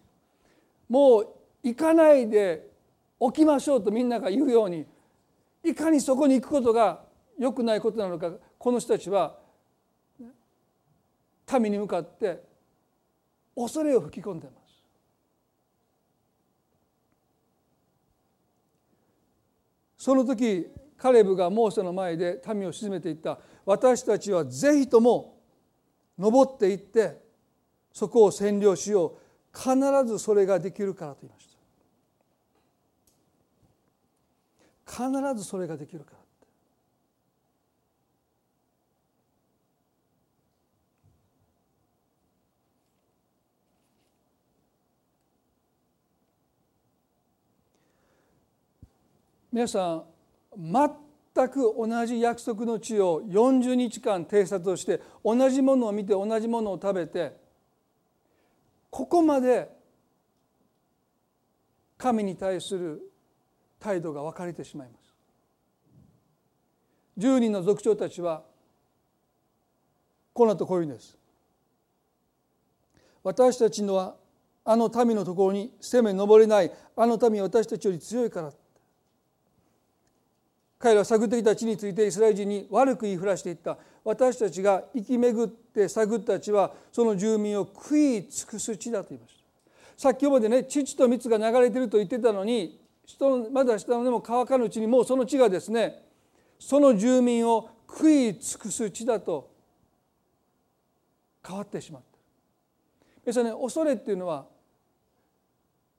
[0.89, 1.29] もう
[1.63, 2.71] 行かないで
[3.21, 4.87] 起きましょうとみんなが言うように
[5.63, 7.03] いかにそこに行くことが
[7.39, 9.37] 良くないことなのかこの人たちは
[11.61, 12.54] 民に向かって
[13.57, 14.65] 恐れを吹き込んでます。
[19.97, 23.39] その時カレブがモーセの前で民を鎮めていった。
[23.65, 25.41] 私たちはぜひとも
[26.19, 27.23] 登っていって
[27.93, 29.19] そこを占領しよう。
[29.57, 31.47] 必ずそれができるからと言いまし
[34.87, 35.03] た。
[35.07, 36.19] 必ずそれができるから。
[49.55, 50.05] 皆さん
[50.57, 57.37] 全く同じ約束の地を40日間偵察をして同じものを見て同じものを食べて
[58.91, 59.71] ここまで
[61.97, 63.01] 神に対する
[63.79, 65.15] 態度が分かれてしまいます。
[67.17, 68.43] 10人の族長たちは
[70.33, 71.17] この後こういうんです。
[73.23, 74.17] 私たちのは
[74.65, 78.53] あの民のところに攻め上れないあの民は私たちより強いから
[80.79, 83.79] 彼らは探ってきた地についてイスラエル人に悪く言いふらしていった。
[84.05, 89.45] 私たちが生き巡って探った地はその住民を食い尽くす地だと言いました。
[89.97, 96.03] さっきまでね父と蜜が流れてると言ってたのに人まだ下のでも乾かぬうちにもうその地がですね
[96.59, 99.51] その住民を食い尽くす地だと
[101.47, 102.19] 変わってしまった。
[103.25, 104.45] 皆さんね恐れっていうのは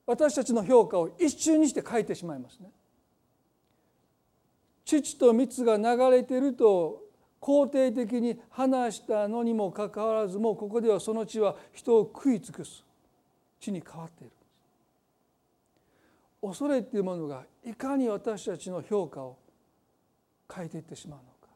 [0.06, 2.70] 私たちの評価を一瞬にして変えてしまいますね。
[4.86, 7.04] 父と蜜が流れていると
[7.42, 12.84] 肯定的に話したのにもかかわらずもうここではその地は人を食い尽くす。
[13.60, 14.32] 地に変わっている。
[16.42, 19.38] 恐れっていうものがいかに私たちの評価を
[20.54, 21.50] 変えていってしまうのか。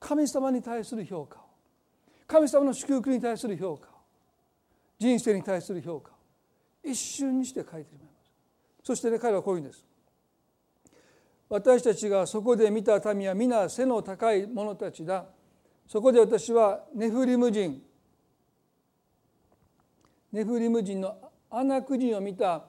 [0.00, 1.42] 神様に対する評価を。
[2.26, 3.90] 神様の祝福に対する評価を。
[4.98, 6.14] 人生に対する評価を
[6.82, 8.32] 一瞬にして変えてしまいます。
[8.82, 9.87] そしてね彼はこういうんです。
[11.48, 15.24] 私たちがそこで見た民は皆背の高い者たちだ。
[15.86, 17.82] そこで私はネフリム人
[20.30, 21.16] ネフリム人の
[21.50, 22.64] アナク人を見た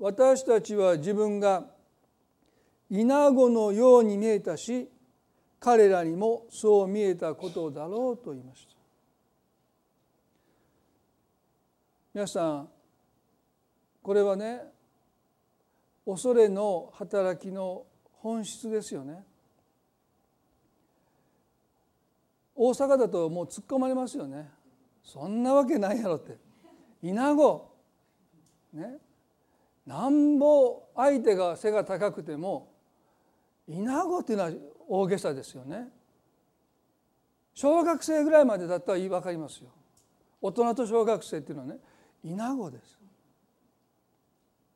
[0.00, 1.64] 私たちは自分が
[2.90, 4.88] イナゴのように見えたし
[5.60, 8.74] 彼らにもそう見えたことだろうと言いました。
[12.12, 12.68] 皆さん
[14.02, 14.62] これはね
[16.04, 17.86] 恐れの働きの
[18.24, 19.22] 本質ですよね。
[22.54, 24.48] 大阪だともう突っ込まれますよね。
[25.02, 26.38] そんなわけないやろって。
[27.02, 27.70] 稲子。
[28.72, 28.96] ね。
[29.86, 32.72] なんぼ相手が背が高くても
[33.68, 34.52] 稲子っていうのは
[34.88, 35.90] 大げさですよね。
[37.52, 39.68] 小学生ぐらいまでだったら分かりますよ。
[40.40, 41.78] 大人と小学生っていうのはね
[42.24, 42.98] 稲子です。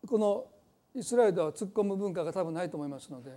[0.06, 0.44] この
[0.98, 3.30] イスラエルでは突っ込む文化が多分ないと思いますので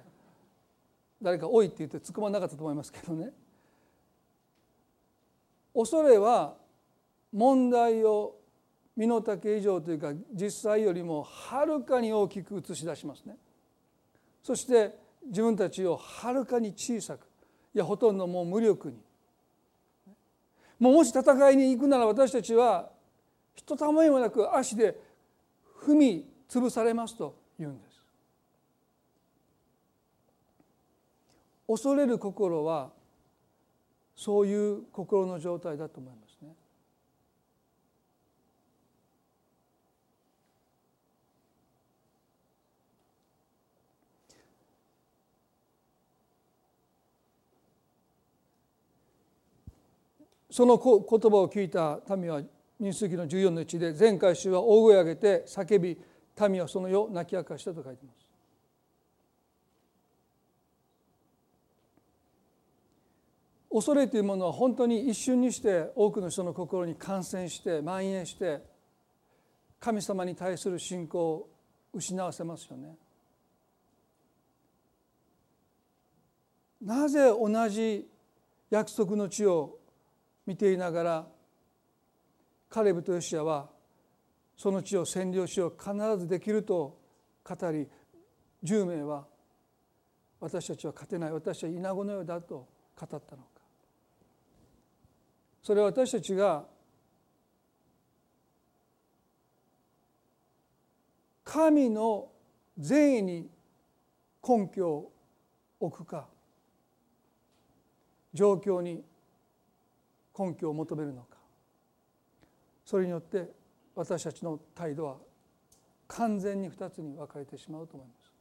[1.22, 3.32] 誰か「おい」って言って突っ込まなかったと思いますけどね。
[5.74, 6.58] 恐れは
[7.32, 8.36] 問題を
[8.98, 13.38] 身の丈以上というか実際よりもはるかに大きく映し出しますね。
[14.42, 14.98] そして
[15.28, 17.28] 自分たちをはるかに小さく
[17.74, 18.98] いやほとんどもう無力に。
[20.80, 22.90] もうもし戦いに行くなら私たちは
[23.54, 25.00] ひとたまりもなく足で
[25.86, 27.41] 踏み潰されますと。
[27.62, 28.02] 言うんです
[31.68, 32.92] 恐れる心は
[34.16, 36.54] そういう心の状態だと思いますね。
[50.52, 52.42] その言葉を聞いた民は
[52.78, 55.98] 民数記の14の1で前回主は大声を上げて叫び
[56.50, 58.32] 民はその夜泣き明かしたと書いてます。
[63.74, 68.62] 恐れというものは本当に一瞬にして多くの人の心に感染して蔓延して
[69.80, 71.50] 神様に対する信仰を
[71.94, 72.96] 失わせますよね。
[76.82, 78.10] なぜ同じ
[78.70, 79.78] 約束の地を
[80.46, 81.28] 見ていながら
[82.70, 83.70] カレブとヨシアは
[84.62, 86.96] その地を占領しよう必ずできると
[87.44, 87.88] 語り
[88.64, 89.26] 10名は
[90.40, 93.32] 私たちは勝てない私は稲子のようだと語ったのか。
[95.64, 96.64] それは私たちが
[101.44, 102.30] 神の
[102.78, 103.50] 善意に
[104.48, 105.12] 根拠を
[105.80, 106.28] 置くか
[108.32, 109.04] 状況に
[110.38, 111.38] 根拠を求めるのか。
[112.86, 113.60] それによって
[113.96, 115.18] 私たちの態度は
[116.08, 118.32] 完全に2つに分かれてしまうと思います。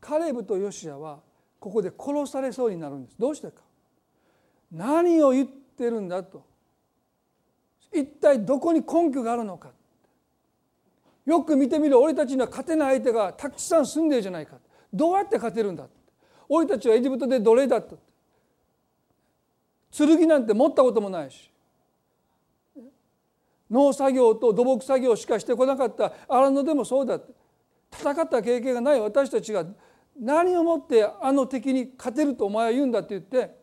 [0.00, 1.20] カレブとヨシアは
[1.60, 3.16] ここで殺されそうになるんです。
[3.18, 3.62] どうしてか。
[4.70, 6.44] 何を言ってるんだと。
[7.92, 9.70] 一体どこに根拠があるのか。
[11.24, 11.98] よく見てみる。
[11.98, 14.58] 俺たちには勝てない相手がたくさん住んでるじゃないか。
[14.92, 15.86] どうやって勝てるんだ。
[16.48, 17.96] 俺たちはエジプトで奴隷だった。
[19.96, 21.50] 剣なんて持ったこともないし。
[23.70, 27.32] 農作業と土木作業しかしてこなかった荒野でもそうだって
[27.92, 29.64] 戦った経験がない私たちが
[30.20, 33.54] 何をもってあの敵に勝てるとお前は言うんだって言って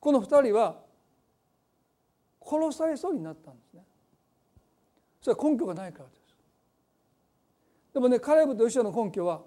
[0.00, 0.80] この2人は
[2.44, 3.82] 殺されそうになったんですね。
[5.20, 6.20] それは根拠がないからです。
[7.94, 9.42] でもねカレブとヨシアの根拠は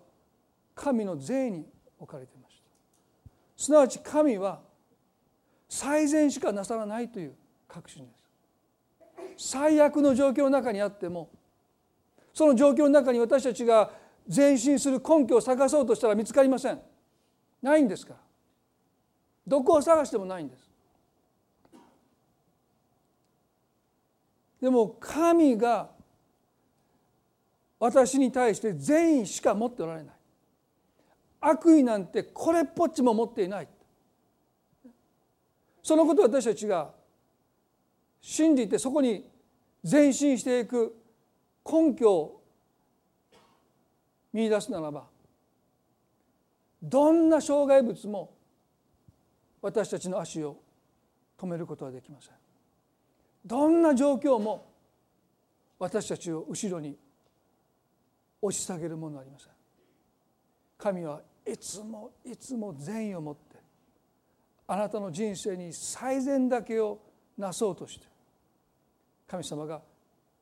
[0.74, 1.66] 神の税に
[2.00, 3.32] 置かれていました。
[3.56, 4.62] すなわち神は
[5.70, 7.36] 最善しかなさらないという
[7.68, 8.16] 確信です。
[9.38, 11.30] 最悪の状況の中にあっても
[12.34, 13.92] その状況の中に私たちが
[14.36, 16.80] 前進する根拠を探そうとしたら見つかりません。
[17.62, 18.20] ないんですから。
[19.48, 20.70] どこを探してもないんです。
[24.62, 25.90] でも神が
[27.80, 30.16] 私に対して善意しか持っておられない。
[31.40, 33.68] 悪意なんてこれっぽっちも持っていない。
[35.82, 36.92] そのことを私たちが
[38.22, 39.30] 信じてそこに
[39.89, 40.95] 前進していく
[41.65, 42.41] 根拠を
[44.34, 45.05] 見出すならば
[46.82, 48.34] どんな障害物も
[49.61, 50.57] 私たちの足を
[51.38, 52.34] 止めることはできません。
[53.45, 54.72] どんな状況も
[55.80, 56.97] 私たちを後ろに
[58.41, 59.49] 押し下げるものはありません。
[60.78, 63.57] 神はいつもいつも善意を持って
[64.68, 66.99] あなたの人生に最善だけを
[67.38, 68.06] なそうとして
[69.28, 69.82] 神様が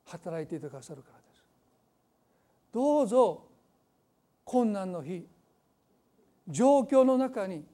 [0.06, 1.44] 働いていてくださるからです。
[2.72, 3.44] どうぞ
[4.44, 5.26] 困難の日
[6.48, 7.66] 状況の中に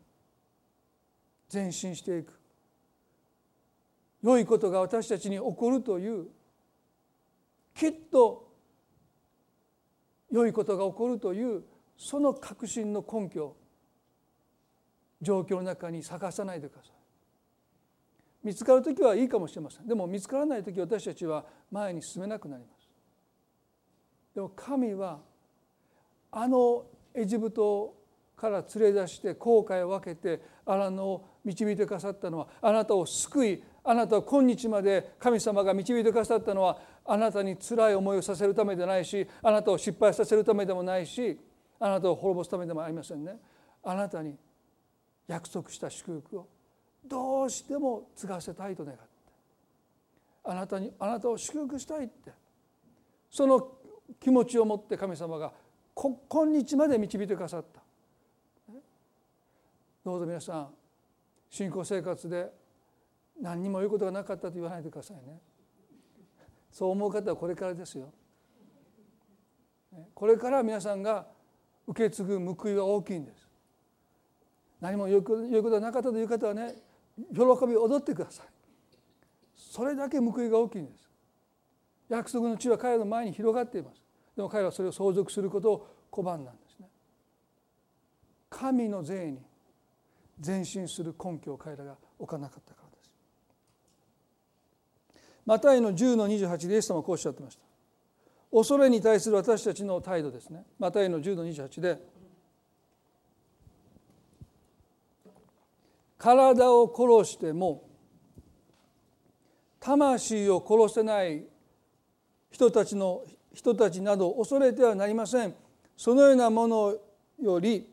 [1.51, 2.39] 前進していく。
[4.23, 6.27] 良いことが私たちに起こるという
[7.73, 8.47] きっと
[10.31, 11.63] 良いことが起こるという
[11.97, 13.57] その確信の根拠を
[15.21, 17.00] 状況の中に探さないでください。
[18.43, 19.87] 見つかる時はいいかもしれません。
[19.87, 22.89] でも見つからない時私たちは前に進めなくなります。
[24.33, 25.19] でも神は
[26.31, 27.93] あのエジプト
[28.35, 41.39] から連れ出して後悔を分けて荒野を導いてくださったのはあなたを救いあなたを今日まで神様が導いてくださったのはあなたに辛い思いをさせるためでないしあなたを失敗させるためでもないし
[41.79, 43.37] あなたを滅ぼすためでもありませんね。
[43.83, 44.35] あなたに
[45.27, 46.47] 約束した祝福を
[47.05, 49.03] どうしても継がせたいと願って。
[50.43, 52.31] あなたにあなたを祝福したいって。
[53.29, 53.71] その
[54.19, 55.53] 気持ちを持って神様が
[55.93, 57.81] 今日まで導いてくださった。
[60.03, 60.69] どうぞ皆さん
[61.49, 62.49] 信仰生活で
[63.39, 65.39] 何にも言うことがなかったと言わないでくださいね。
[66.71, 68.11] そう思う方はこれからですよ。
[70.13, 71.27] これから皆さんが
[71.85, 73.47] 受け継ぐ報いは大きいんです。
[74.79, 76.75] 何も言うことがなかったという方はね
[77.33, 78.47] 喜び踊ってください。
[79.55, 81.09] それだけ報いが大きいんです。
[82.09, 84.01] 約束の地は彼らの前に広がっています。
[84.35, 86.87] でも彼らはそれを相続することを拒んだんですね。
[88.49, 89.39] 神の税に
[90.45, 93.11] 前進する根拠を彼らが置かなかったからです。
[95.45, 97.61] マタイの10の28でイエス様はこうおっしゃってました。
[98.51, 100.65] 恐れに対する私たちの態度ですね。
[100.79, 101.97] マタイの10の28で
[106.21, 107.81] 体を殺しても
[109.79, 111.43] 魂を殺せない
[112.51, 113.23] 人たちの
[113.55, 115.55] 人たちなど恐れてはなりません。
[115.97, 116.95] そのようなもの
[117.41, 117.89] より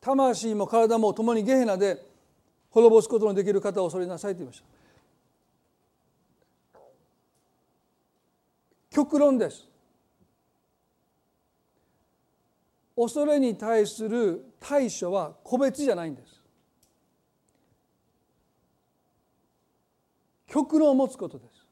[0.00, 2.04] 魂も体も共にゲヘナで
[2.70, 4.64] 滅ぼすことのできる方を恐れなさいと言いました。
[8.90, 9.68] 極論です。
[12.96, 16.35] 恐れに対する対処は個別じゃないんです。
[20.46, 21.66] 極論を持つことです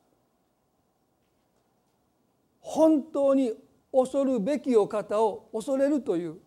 [2.61, 3.53] 本当に
[3.93, 6.39] 恐るべきお方を恐れるという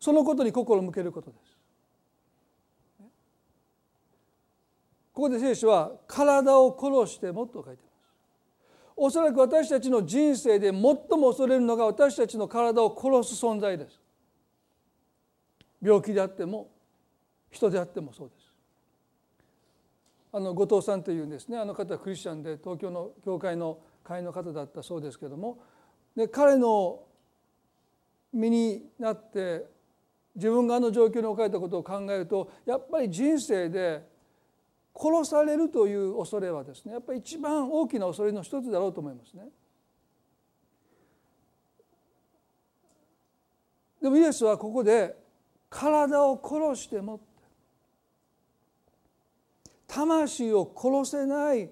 [0.00, 1.56] そのことに心を向けることです。
[5.12, 7.92] ここで聖書は「体を殺しても」と書いてます。
[8.96, 10.98] おそらく私たちの人生で最も
[11.28, 14.00] 恐れるのが私たちの体を殺す存在です。
[15.80, 16.68] 病気であっても
[17.50, 18.41] 人であってもそうです。
[20.32, 25.58] あの後藤さんというですねあの方はクリスチャンで東京の教会の会員の方だったそうですけども
[26.16, 27.00] で彼の
[28.32, 29.66] 身になって
[30.34, 34.02] 自分があの状況に置かれたことを考えるとやっぱり人生で
[34.94, 39.48] 殺されるという恐れはですねやっぱり一番大きな恐れの一つだろうと思いますね。
[44.00, 45.14] でもイエスはここで
[45.70, 47.20] 体を殺しても
[49.94, 51.68] 魂を殺せない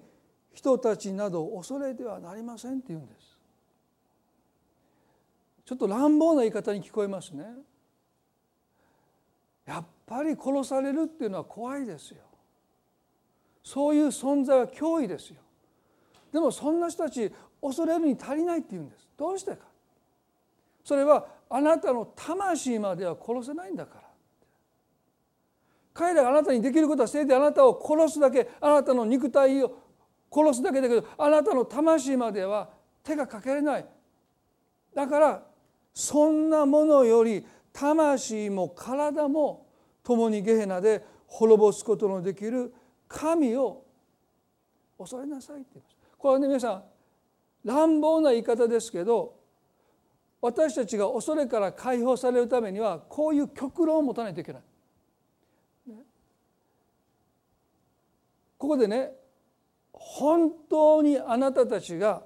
[0.53, 3.37] 人たちなど恐れてはなりませんって言うんです。
[5.65, 7.45] ちょっと乱暴な言い方に聞こえますね。
[9.65, 12.17] やっぱり殺されるっていうのは怖いですよ。
[13.63, 15.37] そういう存在は脅威ですよ。
[16.31, 19.07] でもそんな人たち恐れるに足りないって言うんです。
[19.17, 19.65] どうしてか。
[20.83, 24.00] それはあなたの魂までは殺せないんだから。
[25.93, 29.05] 彼らがあなたにできることはせいであなたを殺すだけあなたの。
[29.05, 29.77] 肉体を
[30.33, 32.69] 殺すだけだけどあなたの魂までは
[33.03, 33.85] 手がかけれない。
[34.93, 35.43] だから
[35.93, 39.67] そんなものより魂も体も
[40.03, 42.73] 共にゲヘナで滅ぼすことのできる
[43.07, 43.83] 神を
[44.97, 45.95] 恐れなさいって言います。
[46.17, 46.83] これはね皆さん
[47.63, 49.35] 乱暴な言い方ですけど
[50.41, 54.61] 私たちが恐れから解放されるためにはこういう極論を持たないといけない。
[58.61, 59.11] ここでね
[59.91, 62.21] 本当にあなたたちが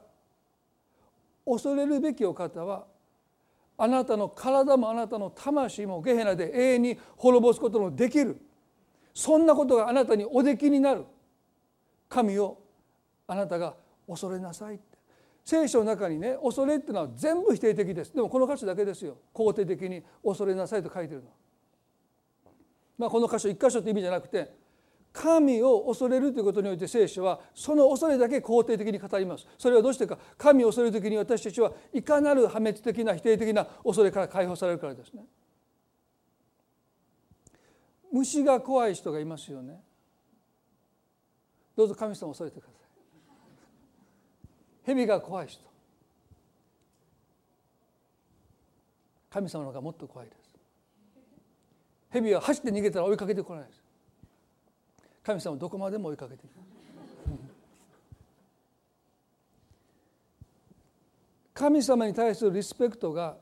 [1.45, 2.83] 恐れるべきお方は
[3.77, 8.37] あなたの体もあなたの魂もゲヘナで永遠に滅ぼすことのできる。
[9.13, 11.05] そんなことがあなたにおできになる。
[12.09, 12.57] 神を
[13.27, 13.75] あなたが
[14.05, 14.97] 恐れなさいって。
[15.45, 18.13] 聖書の中にね恐れっていうのは全部否定的です。
[18.13, 19.15] でもこの箇所だけですよ。
[19.33, 21.29] 肯定的に恐れなさいと書いてるの。
[22.97, 24.64] まあこの箇所一箇所という意味じゃなくて
[25.15, 29.47] 神を恐れるということにおいて聖書はその恐れだけ肯定的に語ります。
[29.57, 30.19] それはどうしてか。
[30.37, 35.23] 神を恐れる時に私たちはいかなる破滅的な否定的な恐れから解放されるからですね。
[38.11, 39.81] 虫が怖い人がいますよね。
[41.77, 42.81] どうぞ神様を恐れてください。
[44.83, 45.63] 蛇が怖い人。
[49.29, 50.41] 神様の方がもっと怖いです。
[52.11, 53.84] 蛇は走って逃げたら追いかけてこないです。
[55.25, 56.51] 神様どこまでも追いかけていく
[61.55, 63.39] 神様に対するリスペクトが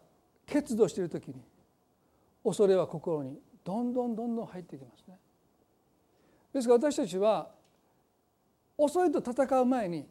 [0.48, 1.36] 欠如している時に
[2.42, 5.20] 恐れは心にどんどんどんどん入ってきますね。
[6.54, 7.52] ですから私たちは
[8.78, 10.08] 恐れと戦う前に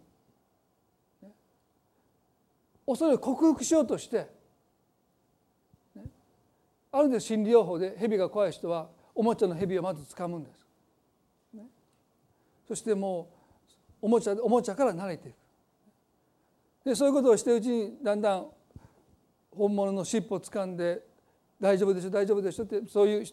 [2.87, 4.31] 恐れを克服しようとして
[6.91, 10.62] ある程度心理療法で蛇が怖い人はおもちゃの蛇をまず掴むんです。
[12.73, 13.29] そしても
[14.01, 15.35] うおもちゃおもちゃから慣れていく。
[16.87, 18.47] でそういうことをしているうちにだんだん
[19.55, 21.03] 本物の尻尾を掴んで
[21.61, 23.27] 大丈夫でしょ大丈夫でしょってそういう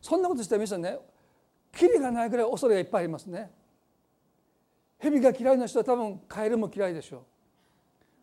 [0.00, 0.98] そんなことしたら皆さんね
[1.72, 3.52] キリがないぐらい恐れがいっぱいありますね。
[4.98, 7.24] 蛇が嫌いな人は多分カエルも嫌いでしょ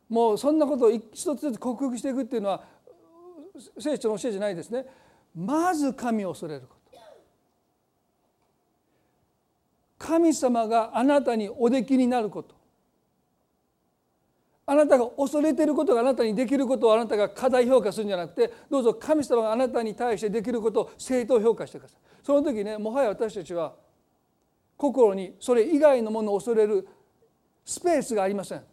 [0.10, 0.14] う。
[0.14, 2.66] もうそんなことを一つずつ克服していくっていうのは
[3.80, 4.86] 聖書の教えじゃないですね。
[5.34, 6.79] まず神を恐れること。
[10.00, 12.56] 神様があなたにおできになること。
[14.66, 22.00] あなたが恐れていることがあなたにできることをあなたが過大評価するんじゃなくてどうぞ神様があなたに対してできることを正当評価してください。
[22.24, 23.74] その時ねもはや私たちは
[24.78, 26.88] 心にそれ以外のものを恐れる
[27.66, 28.64] スペースがありません。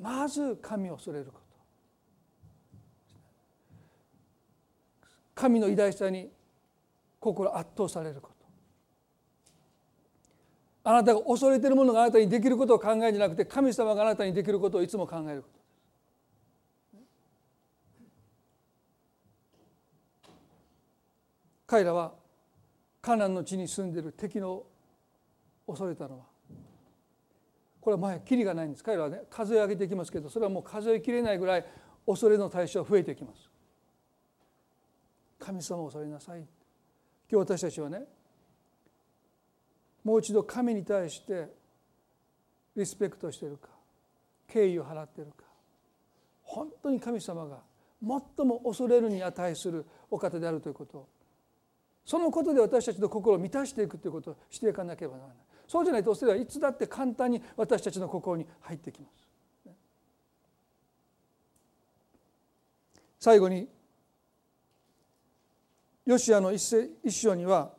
[0.00, 1.40] まず神を恐れること。
[5.34, 6.30] 神の偉大さに
[7.20, 8.34] 心圧倒されること。
[10.82, 15.60] あなたが恐れているものがあなたにできることを考えるんじゃなくて神様があなたにできることをいつも考えること。
[21.66, 22.14] 彼らは
[23.00, 24.64] カナンの地に住んでいる敵の
[25.68, 26.24] 恐れたのは
[27.80, 28.82] これは前きりがないんです。
[28.82, 31.66] 彼らはね数え上げていきますけどそれはもう数えきれないぐらい
[32.06, 33.48] 恐れの対象は増えていきます。
[35.38, 36.44] 神様を恐れなさい。
[37.30, 38.02] 今日私たちはね
[40.02, 41.48] もう一度神に対して
[42.76, 43.68] リスペクトしているか
[44.48, 45.44] 敬意を払っているか。
[46.42, 47.58] 本当に神様が
[48.36, 50.98] 最も恐れるに値するお方であるということ。
[50.98, 51.08] を
[52.04, 55.36] そのことで私たちの心を満たしていくということをしていかなければならない。
[55.68, 59.74] そうじゃないと恐れはいつだって簡単に私たちの心に入ってきます。
[63.20, 63.68] 最後に
[66.06, 67.70] ヨシアの一章には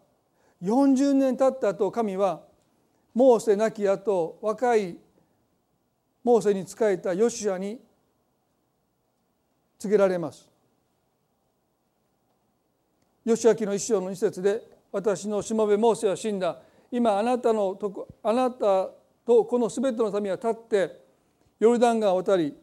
[0.62, 2.42] 40年経った後神は
[3.14, 4.98] モーセ亡き後若い
[6.24, 7.80] モーセに仕えたヨシアに
[9.80, 10.48] 告げられます。
[13.26, 14.62] ヨシア記の一章の二節で
[14.92, 16.60] 私のしもべモーセは死んだ
[16.92, 18.90] 今あなたのとこあなた
[19.26, 21.02] とこのすべての民は立って
[21.60, 22.54] ヨルダン川を渡り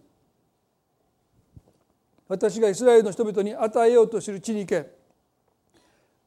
[2.29, 4.98] 私がイスラエルの人々に与えようとする地に行け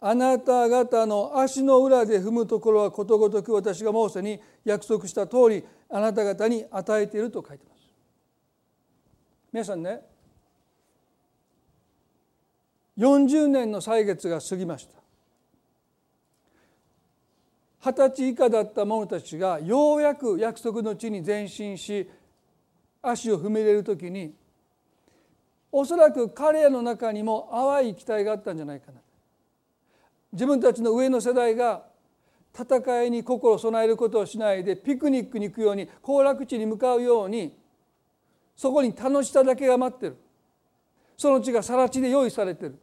[0.03, 7.81] あなた方の足の裏で踏むところはことごとく私がモーセに約束した通りあなた方に与えていると書いてます。
[9.53, 10.01] 皆さんね
[12.97, 14.99] 40年の歳月が過ぎました。
[17.83, 22.09] 二十歳以下だった者たちがようやく約束の地に前進し
[23.03, 24.33] 足を踏み入れる時に
[25.71, 29.00] おそらく彼らの中にも淡い期待があったんじゃないかな
[30.31, 31.83] 自分たちの上の世代が
[32.57, 37.57] 戦いに心を備えることをしないでピクニックに行くように行楽地に向かうように
[38.55, 40.17] そこに楽しさだけが待ってる。
[41.17, 42.79] その地が更地で用意されてる。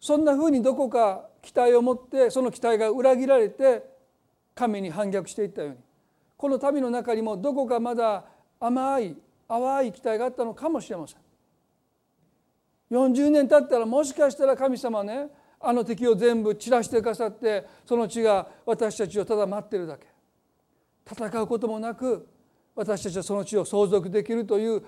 [0.00, 3.84] そんなふうにどこか期待を持ってその期待が裏切られて
[4.54, 5.76] 神に反逆していったように。
[6.36, 8.24] この民の中にもどこかまだ
[8.60, 9.16] 甘い
[9.48, 11.18] 淡い期待があったのかもしれません。
[12.90, 15.28] 40年経ったらもしかしたら神様ね
[15.60, 20.06] あの敵を全部散らしてくださってその地が私たちをただ待ってるだけ。
[21.10, 22.28] 戦うこともなく
[22.74, 24.82] 私たちはその地を相続できるという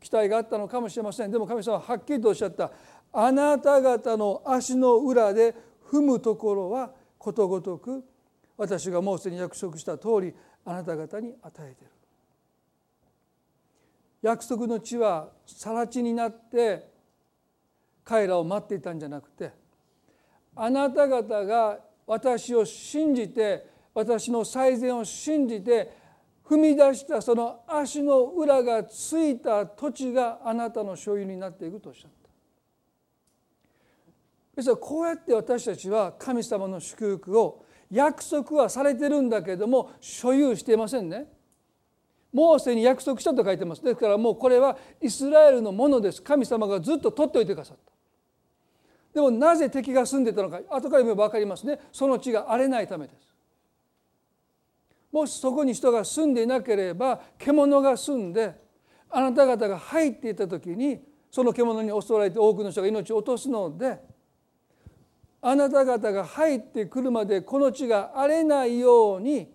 [0.00, 1.30] 期待があったのかもしれません。
[1.30, 2.70] でも神様ははっきりとおっしゃった。
[3.12, 5.54] あなた方の足の裏で
[5.90, 8.04] 踏むところはことごとく
[8.56, 10.34] 私がモーセに約束した通り
[10.64, 11.90] あなた方に与えている。
[14.22, 16.90] 約束の地は更地になって
[18.04, 19.52] 彼らを待っていたんじゃなくて
[20.56, 25.92] あなた方が私を信じて私の最善を信じて
[26.44, 32.16] 踏み出したその足の裏がついた土地があなたの所有になっていくとおっしゃった。
[34.56, 41.26] ですからこうやって私たちは神様の祝福を約束はされてるんだけども所有していませんね。
[42.32, 43.82] モーセに約束したと書いてます。
[43.82, 46.22] ですからもうこれはイスラエルのものです。
[46.22, 47.95] 神様がずっと取っておいてくださった。
[49.16, 53.32] でもなぜ敵が住んでたのか後から言えば分かりますねその地が荒れないためです
[55.10, 58.54] もしそこに人が住んでいなければ獣が住んで
[59.08, 61.00] あなた方が入っていた時に
[61.30, 63.98] その獣に襲われて多くの人が命を落とすので
[65.40, 69.48] あなた方が入ってくるまでこの地が荒れないように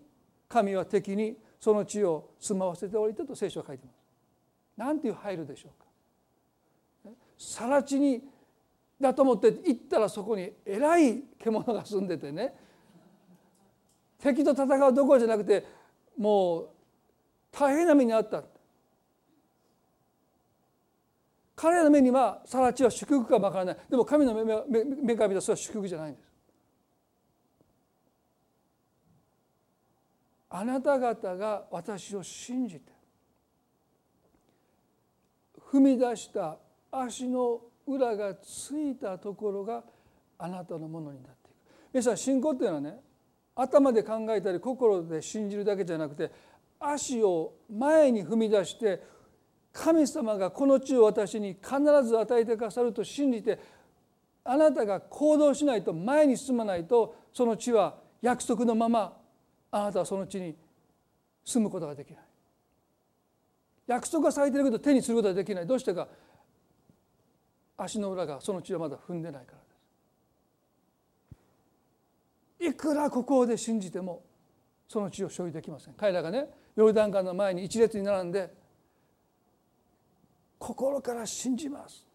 [0.49, 3.95] 神は敵にその地を住まわせておいたと聖書は書いてます。
[4.75, 5.69] なんていう配慮でしょ
[7.05, 7.11] うか。
[7.37, 8.23] 更地に
[9.01, 12.53] だと思って行ったらそこに偉い獣が住んでてね。
[14.19, 15.65] 敵と戦うどころじゃなくて
[16.17, 16.69] もう
[17.51, 18.43] 大変な目にあった。
[21.55, 23.77] 彼らの目には更地は祝福かもわからない。
[23.89, 26.31] でも神の目目から見たらそれは祝福じゃないんです。
[30.49, 32.91] あなた方が私を信じて
[35.71, 36.57] 踏み出した
[36.91, 39.83] 足の裏がついたところが
[40.37, 41.55] あなたのものになっていく。
[41.93, 42.99] 皆さん信仰っていうのはね
[43.55, 46.31] 頭で考えたり心で信じるだけじゃなくて
[46.79, 49.03] 足を前に踏み出して
[49.73, 53.59] 神様がこの地を私に必ず与えてくださると信じて
[54.43, 59.17] あなたが行動しないと前に進まないとその地は約束のまま
[59.69, 60.55] あなたはその地に
[61.45, 62.23] 住むことができない。
[63.87, 65.67] 約束がされているけど手にすることができない。
[65.67, 66.07] どうしてか。
[67.83, 69.57] 足の裏がその地をまだ踏んでないから
[72.59, 72.73] です。
[72.73, 74.21] いくらここで信じても
[74.87, 75.95] その地を所有できません。
[75.95, 78.53] 彼らがねヨルダン川の前に一列に並んで
[80.59, 82.05] 心から信じます。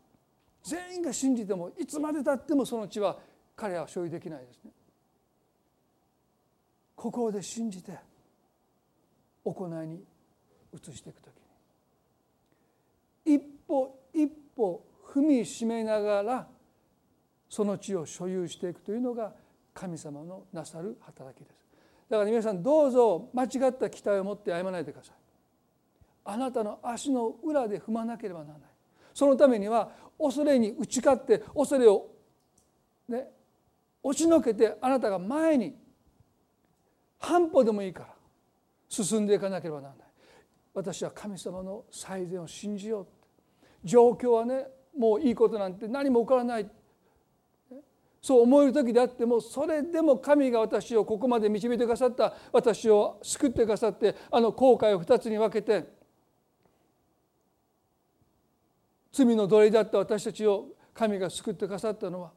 [0.62, 3.18] 全員が信じてもいつまでたってもその地は
[3.56, 4.70] 彼らは所有できないですね。
[6.94, 7.98] 心で信じて
[9.44, 10.04] 行いに
[10.72, 11.34] 移していく時
[13.26, 13.34] に。
[13.34, 14.86] 一歩一歩
[15.16, 16.46] 踏みしめながら
[17.48, 19.32] その地を所有していくというのが
[19.72, 21.56] 神様のなさる働きです。
[22.10, 25.14] だから皆さんどうぞ間違った期待を持って歩まないでください。
[26.26, 28.68] あなたの足の裏で踏まなければならない。
[29.14, 32.08] そのためには恐れに打ち勝って恐れを
[33.08, 33.28] ね
[34.02, 35.74] 押しのけてあなたが前に
[37.18, 38.08] 半歩でもいいから
[38.88, 40.06] 進んでいかなければならない。
[40.74, 43.06] 私は神様の最善を信じよう
[43.82, 44.66] 状況はね
[44.97, 46.70] もういいことなんて何も起こらない。
[48.22, 55.86] そう思える時であってもそれでも神が私をここまで導いてくださった私を救ってくださってあの後悔を2つに分けて
[59.12, 62.32] 罪の奴隷だった私たちを神が救ってくださったのは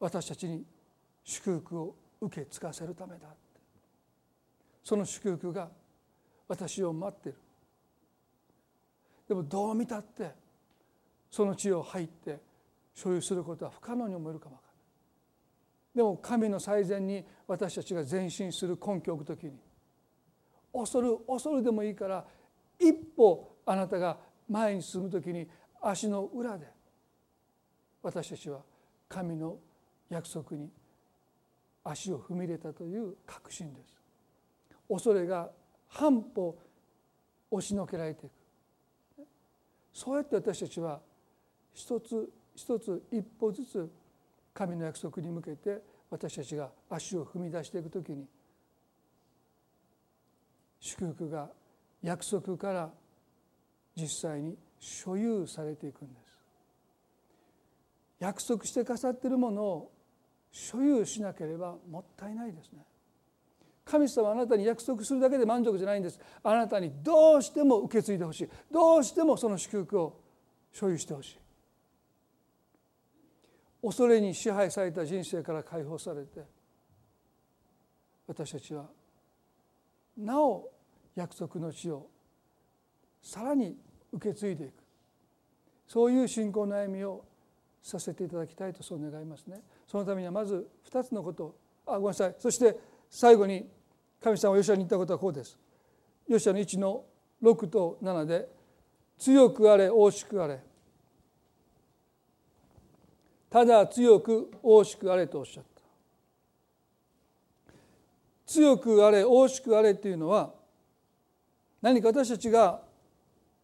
[0.00, 0.64] 私たちに
[1.22, 3.28] 祝福を受け継がせるためだ。
[4.82, 5.68] その祝福が
[6.48, 7.38] 私を待っている。
[9.30, 10.32] でもどう見たって
[11.30, 12.40] その地を入って
[12.92, 15.96] 所有することは不可能に思えるかもわからない。
[15.98, 19.52] でも神の最善に私たちが前進する根拠を置くときに
[20.74, 22.24] 恐る恐るでもいいから
[22.76, 24.16] 一歩あなたが
[24.48, 25.46] 前に進むときに
[25.80, 26.66] 足の裏で
[28.02, 28.58] 私たちは
[29.08, 29.58] 神の
[30.08, 30.68] 約束に
[31.84, 33.94] 足を踏み入れたという確信です。
[34.88, 35.48] 恐れが
[35.86, 36.58] 半歩
[37.52, 38.39] 押しのけられていく。
[39.92, 41.00] そうやって私たちは
[41.72, 43.90] 一つ一つ一歩ずつ
[44.52, 48.26] 神の約束に向けて私たちが足を踏み出していくときに
[50.80, 51.48] 祝福が
[52.02, 52.90] 約束から
[53.96, 56.30] 実際に所有されていくんです。
[58.18, 59.92] 約束してくださっているものを
[60.52, 62.84] 所有しなければもったいないですね。
[63.84, 66.20] 神様あなたに約束するだけで満足じゃないんです。
[66.42, 68.48] あなたにどうしても受け継いでほしい。
[68.70, 70.20] どうしてもその祝福を
[70.72, 71.38] 所有してほしい。
[73.82, 76.42] 恐れに支配された人生から解放されて
[78.26, 78.84] 私たちは
[80.16, 80.70] なお
[81.14, 82.06] 約束の地を
[83.22, 83.76] さらに
[84.12, 84.72] 受け継いでいく。
[85.86, 87.24] そういう信仰の歩みを
[87.82, 89.60] させていただきたいとそう願いますね。
[89.86, 91.54] そのためにはまず2つのこと。
[91.86, 92.34] あごめんなさい。
[92.38, 92.78] そして
[93.10, 93.68] 最後に
[94.22, 95.58] 神様はヨシアに言ったことはこうです。
[96.28, 97.04] ヨシアの1の
[97.42, 98.48] 6と7で
[99.18, 100.62] 「強くあれ大しくあれ」
[103.50, 105.70] 「ただ強く大しくあれ」とおっしゃった。
[108.46, 110.54] 強くあれ大しくあれというのは
[111.82, 112.82] 何か私たちが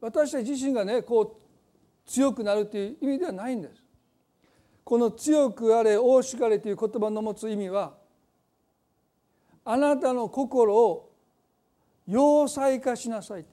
[0.00, 3.82] 私たち自身がねこう強くなるという意味ではないんです。
[4.84, 7.94] この「強くあれ大しくあれ」という言葉の持つ意味は
[9.66, 11.12] あなたの心を
[12.06, 13.44] 要塞化しなさい。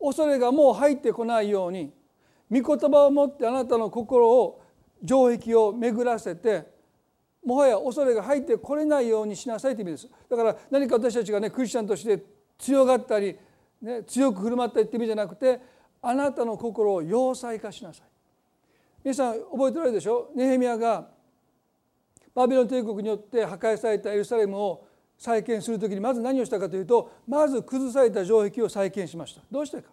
[0.00, 1.92] 恐れがもう入ってこないように
[2.50, 4.62] 御言葉を持ってあなたの心を
[5.04, 6.64] 城壁を巡らせて
[7.44, 9.74] もはや恐れが入ってこれないようにしなさい。
[9.74, 10.10] という意味です。
[10.28, 12.24] だから何か私たちがねクリスチャンとして
[12.58, 13.36] 強がったり
[13.82, 15.58] ね、強く振る舞ったりって意味じゃなくて
[16.02, 18.06] あなたの心を要塞化しなさい。
[19.04, 20.30] 皆さん覚えておられるでしょ？
[20.34, 21.08] ネヘミヤが
[22.34, 24.86] バビロン帝国によって破壊されたエルサレムを
[25.18, 29.90] 再建する時にまず何をしたかというとまず崩された城壁を再建しましたどうしてか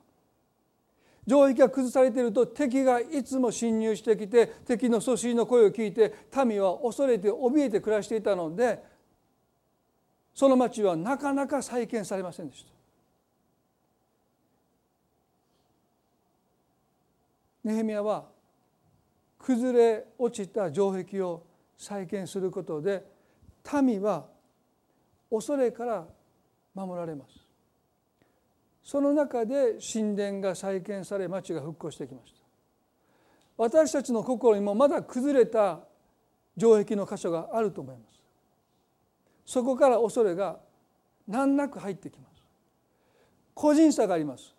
[1.28, 6.14] 城壁が崩されていると敵がいつも侵入してきて敵の阻止の声を聞いて
[6.46, 8.82] 民は恐れて怯えて暮らしていたので
[10.34, 12.78] その町はなかなか再建されませんでした。
[17.68, 18.26] ネヘミヤは
[19.40, 21.47] 崩れ落ちた城壁を
[21.78, 23.06] 再建することで
[23.82, 24.26] 民は
[25.30, 26.08] 恐れから
[26.74, 27.48] 守られます。
[28.84, 32.40] その中で神殿が再建され町が復興してきました。
[33.58, 35.80] 私たちの心にもまだ崩れた
[36.58, 38.22] 城壁の箇所があると思います。
[39.46, 40.60] そこから恐れが
[41.28, 42.42] 難なく入ってきます。
[43.54, 44.56] 個人差があります。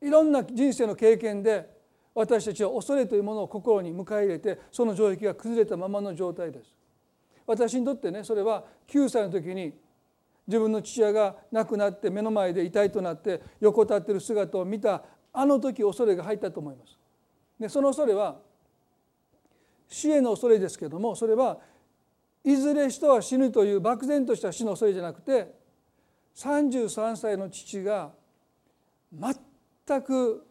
[0.00, 1.77] いろんな人生の経験で
[2.18, 6.74] 私たちは恐れというものを心に迎え入れてその城壁が崩れたままの状態です
[7.46, 9.72] 私にとってねそれは9歳の時に
[10.48, 16.98] 自分の父親が亡くなって目の前で遺体となって横たっている姿を見たあの時恐れが入ったと思います。
[17.60, 18.38] でその恐れは
[19.86, 21.58] 死への恐れですけどもそれは
[22.42, 25.54] いずれ人は死ぬという漠然とした死の恐れじゃなくて
[26.34, 28.10] 33歳の父が
[29.12, 30.47] 全く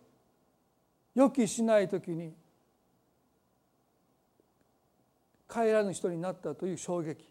[1.18, 2.32] 予期しない時に
[5.50, 7.28] 帰らぬ人になったという衝撃。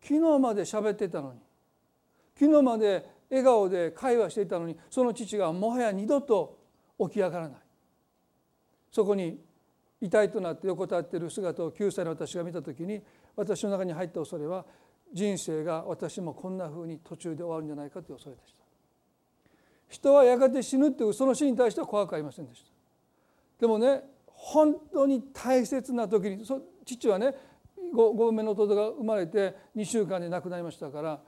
[0.00, 1.40] 昨日まで喋ってたのに
[2.38, 6.56] 昨日まで笑顔で会話していたのにその父がもはや二度と
[7.00, 7.58] 起き上がらない。
[8.92, 9.40] そこに
[10.00, 13.02] 遺体となって横たわっている姿を9歳の私が見た時に
[13.34, 14.64] 私の中に入った恐れは
[15.12, 18.57] 人生が私もこんなふうに途中で終わるんじゃないかという恐れでした。
[19.88, 22.70] 人はやがて死ぬっていうその死に対しては怖くありませんでした
[23.60, 26.44] でもね本当に大切な時に
[26.84, 27.34] 父はね
[27.94, 31.20] 5, 5目の弟が生まれて2週間で亡くなりましたから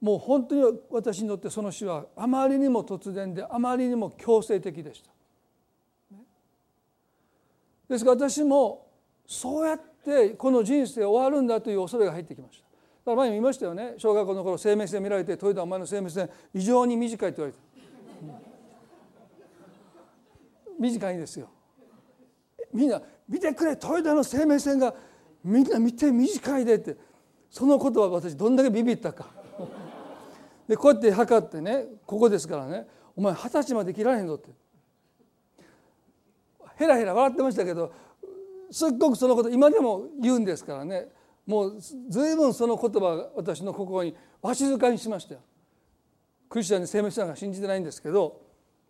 [0.00, 5.10] もう本当に私にとってその死はあまりにも突然であまりにも強制的でした。
[7.88, 8.86] ですから私も
[9.26, 12.69] そうやってこの人生終わるんだという恐れが入ってきました。
[13.16, 13.94] から前見ましたよね。
[13.98, 17.58] 小学校の頃生命線見られて「豊田お前の生命線異常に短い」って言われて
[20.78, 21.48] 短いんですよ。
[22.72, 24.94] みんな見てくれ豊田の生命線が
[25.44, 26.96] みんな見て短いでって。
[27.50, 29.26] その言葉私どんだけビビったか。
[30.68, 32.86] でこうやって測ってねここですからね
[33.16, 34.50] お前二十歳まで切られへんぞって。
[36.76, 37.92] ヘラヘラ笑ってましたけど
[38.70, 41.08] すっごくそのこと今でも言うんですからね。
[41.46, 45.40] もう随分その言葉が私の心にわしづかにしましたよ。
[46.48, 48.42] クリスチャンに生命者が信じてないんですけど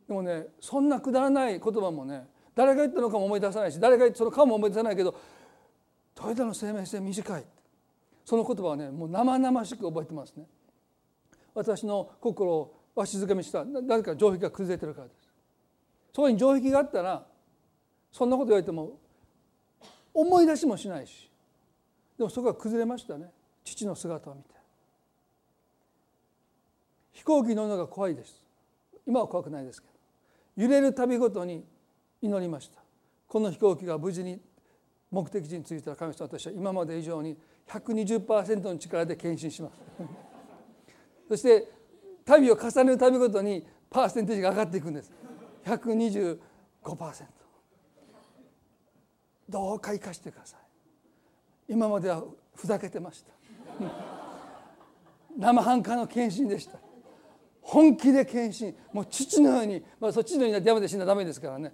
[0.09, 5.15] でもねそんなくだらない言葉もね誰が言ったのかも思い出さないし誰が言ったの顔も思い出さないけど
[6.17, 7.45] 豊田の生命線短い。
[8.25, 10.45] その言葉はねもう生々しく覚えてますね。
[11.55, 13.65] 私の心をわしづかみした。
[13.65, 15.29] なぜか城壁が崩れてるからです。
[16.15, 17.27] そこに城壁があったら
[18.13, 18.99] そんなこと言われても
[20.13, 21.30] 思い出しもしないし。
[22.21, 23.31] でもそこが崩れましたね。
[23.65, 24.51] 父の姿を見て。
[27.13, 28.45] 飛行機乗るのが怖いです。
[29.07, 30.63] 今は怖くないですけど。
[30.63, 31.65] 揺れるたびごとに
[32.21, 32.83] 祈りました。
[33.27, 34.39] この飛行機が無事に
[35.11, 39.81] 目的地に着いたら神様私は今まで以上に120%の力で献身します。
[41.27, 41.73] そして
[42.27, 45.11] 旅を重ねるたびごとにパーセンテージが上がっていくんです。
[45.65, 46.39] 125%
[49.49, 50.70] どうか生かしてください。
[51.71, 52.25] 今までは
[52.57, 53.33] ふざけてました。
[55.39, 56.81] 生半可の献身でした。
[57.63, 58.75] 本気で献身。
[58.93, 61.73] もう父のように、まあ、そっちのようになって山で死んだらダメですからね、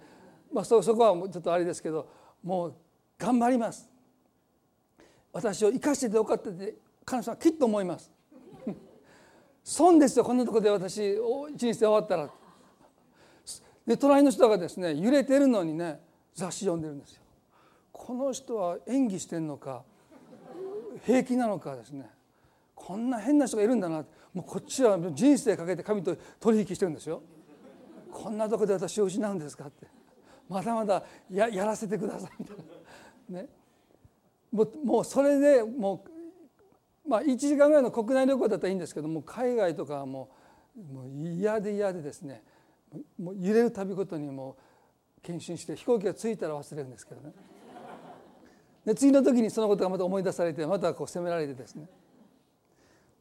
[0.53, 2.07] まあ、そそこはちょっとあれですけど
[2.43, 2.75] もう
[3.17, 3.91] 頑張ります。
[5.33, 8.11] 私を生かしててよかったって彼女はきっと思います。
[9.63, 11.19] 損ですよこんなとこで私一
[11.49, 12.31] 日で終わったら。
[13.87, 15.99] で隣の人がですね揺れてるのにね
[16.35, 17.23] 雑誌読んでるんですよ。
[17.97, 19.83] この人は演技してんのか
[21.05, 22.09] 平気なのかですね。
[22.75, 27.23] こんな変な人がいるんだなもうこっちは人生かけて神と取引してるんですよ。
[28.11, 29.87] こんなとこで私を失うんですかって。
[30.47, 32.57] まだまだややらせてくださいみたい
[33.29, 33.39] な。
[33.41, 33.47] ね、
[34.51, 36.05] もうもうそれでも
[37.05, 40.29] う、まあ、1時間ぐらいの国内旅行だったらいいんですけども海外とかはも
[40.77, 42.43] うもう嫌で嫌でですね。
[43.19, 44.55] もう揺れるたびごとにも
[45.17, 47.33] う検診して飛行機が着いたら忘れるんですけどね。
[48.87, 51.89] で次の時にそのことがまた思い出されてまたこう責められてですね。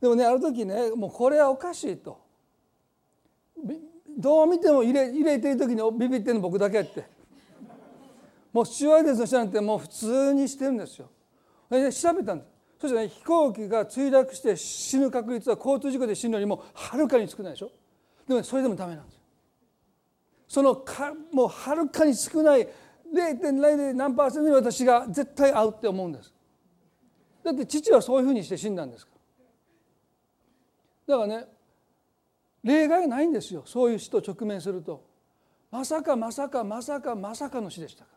[0.00, 2.20] でもねある時ねもうこれはおかしいと。
[4.16, 7.04] どう見ても入れ入れてる時にビビってるの僕だけって。
[8.52, 11.10] もうスチュワーデスの人なんてもう普通にしてるんですよ。
[11.68, 12.50] で調べたんです。
[12.82, 17.72] そしてね飛行機が墜落して死ぬ確率は交通事故で死ぬよりもはるかに少ないでしょ。
[18.28, 19.20] でもねそれでもダメなんですよ。
[20.46, 22.68] そのかもうはるかに少ない
[23.16, 26.32] 0.0何パーセントに私が絶対合うって思うんです。
[27.42, 29.12] だって父はそういうふうにして死んだんですか
[31.08, 31.16] ら。
[31.16, 31.46] だからね
[32.62, 33.62] 例外ないんですよ。
[33.64, 35.04] そういう死と直面すると。
[35.70, 38.10] まさかまさかまさかまさかの死でしたか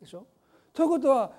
[0.00, 0.26] でしょ？
[0.72, 1.32] ということは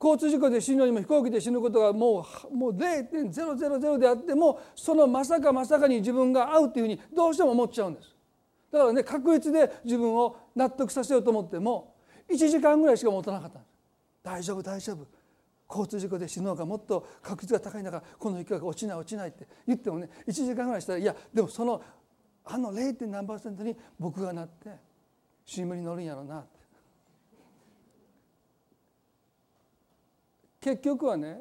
[0.00, 8.15] 交通事故で死ぬよりも飛行機で死ぬことがもうもう0.000であってもそのまさかまさかに自分が合うっていうふうにどうしても思っちゃうんです。
[8.76, 11.94] だからね確率で自分を納得させようと思っても
[12.30, 13.72] 1時間ぐらいしか持たなかったんです
[14.22, 15.06] 大丈夫大丈夫
[15.68, 21.82] 交通事故で死ぬのがもっと確率が高い中この雪が落ちない落ちないって言ってもね1時間ぐらいしたらいやでもその
[22.44, 23.06] あの 0.
[23.08, 24.70] 何パーセントに僕がなって
[25.44, 26.48] 新聞に乗るんやろうなって
[30.60, 31.38] 結局はね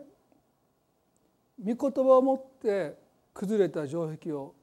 [1.64, 2.98] 御言葉を持って
[3.34, 4.55] 崩れた城壁を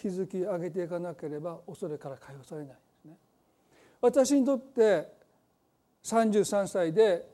[0.00, 3.16] 築き上げていかなければ恐れから解放されないですね。
[4.00, 5.08] 私にとって
[6.04, 7.26] 33歳で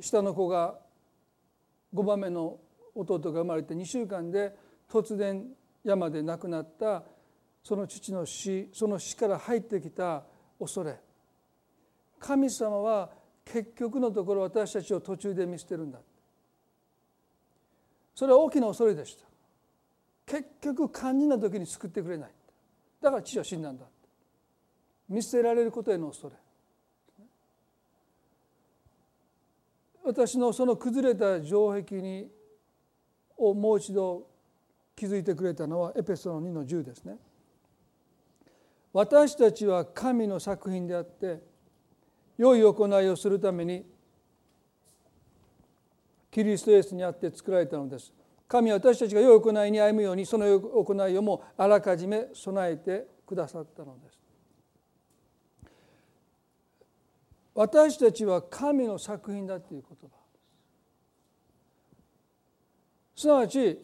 [0.00, 0.78] 下の子が
[1.94, 2.58] 5番目の
[2.94, 4.54] 弟が生まれて2週間で
[4.90, 5.44] 突然
[5.84, 7.02] 山で亡くなった
[7.62, 10.24] その父の死その死から入ってきた
[10.58, 10.98] 恐れ。
[12.18, 13.10] 神様は
[13.44, 15.98] 結局のところ私たちを途中で見捨てるんだ。
[18.14, 19.31] それは大きな恐れでした。
[20.32, 22.30] 結局肝心な時に救ってくれない
[23.02, 23.84] だから父は死んだんだ
[25.06, 26.36] 見捨てられることへの恐れ
[30.02, 32.30] 私のその崩れた城壁に
[33.36, 34.26] をもう一度
[34.96, 37.16] 気づいてくれたのはエペソの2の10ですね。
[38.92, 41.40] 私たちは神の作品であって
[42.36, 43.84] 良い行いをするために
[46.30, 48.12] キリストイエスにあって作られたのです。
[48.52, 54.18] 神は私たちが良い行いに歩むようにその良い行いをもあらかじめ備えてくださったのです。
[57.54, 60.16] 私たちは神の作品だという言葉
[63.16, 63.78] すなわち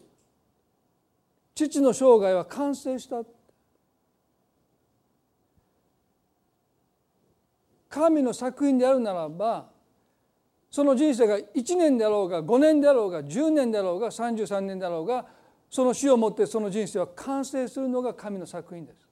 [1.55, 3.23] 父の生涯は完成した
[7.89, 9.71] 神の作品であるならば
[10.71, 15.25] その人生が1年であろうが5年であろうが10年であろうが33年であろうが
[15.69, 19.08] その死をもってその人生は完成するのが神の作品です。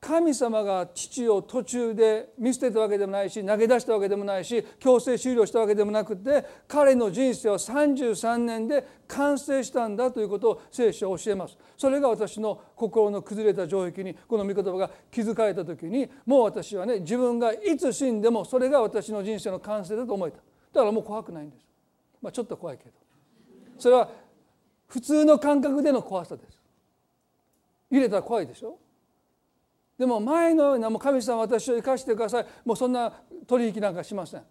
[0.00, 11.58] 神様が父を途中で見捨てたわけでもないし投げ出したわけでもないし強制終了したわけでもなくて彼の人生は33年で完成したんだということを聖書は教えます。
[11.76, 20.38] それが私の心の崩れた城壁にこの御言葉が築かれた時にもう私はね自分がいつ死んでもそれが私の人生の完成だと思えた。
[20.38, 20.42] だ
[20.80, 21.66] からもう怖くないんです、
[22.22, 22.92] まあ、ちょっと怖いけど。
[23.78, 24.08] それは
[24.88, 26.58] 普通の感覚での怖さです。
[27.90, 28.78] 入れたら怖いでしょ？
[30.00, 32.46] でも前のようなもう神様私を生かしてください。
[32.64, 33.12] もうそんな
[33.46, 34.42] 取引なんかしません。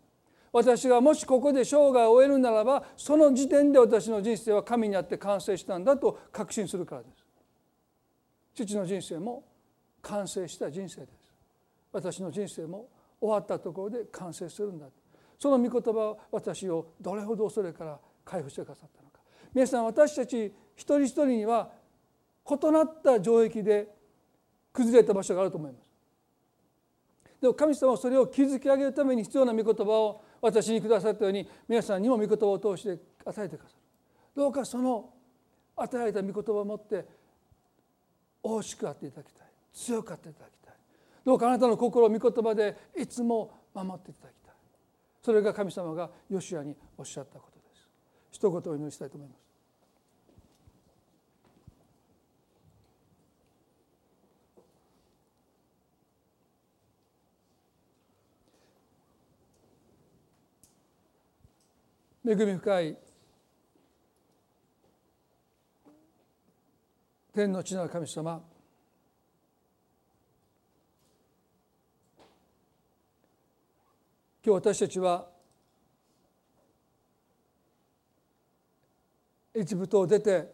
[0.54, 7.26] 私がもしここで生涯を終えるならばその時点で私の人生は神にあって完成したんだと確信するからです。
[8.54, 9.44] 父の人生も
[10.04, 11.34] 完成した人生です。
[11.94, 12.88] 私の人生も
[13.20, 14.86] 終わったところで完成するんだ。
[15.40, 19.20] その御言葉は私をどれほど恐れから解放してくださったのか。
[19.56, 21.72] 皆さん私たち一人一人には
[22.48, 23.99] 異なった城壁で
[24.80, 25.82] 崩れた場所があると思います。
[27.42, 33.82] でも神様はそれを築き上げるために必要な御言葉を私にくださったように皆さんにも御言葉を通して与えてくださる。
[34.36, 35.10] どうかその
[35.76, 37.06] 与えられた御言葉を持って
[38.42, 39.48] 大しくあっていただきたい。
[39.74, 40.74] 強くあっていただきたい。
[41.26, 44.54] どうかあなたの心を御言葉でいつも守っていただきたい。
[45.22, 47.88] それが神様がヨシアにおっしゃったことです。
[48.32, 49.49] 一言お祈りしたいと思います。
[62.32, 62.96] 恵み深い
[67.34, 68.34] 天の地なる神様。
[68.34, 68.44] 今
[74.44, 75.28] 日私たちは
[79.56, 80.54] エジプトを出て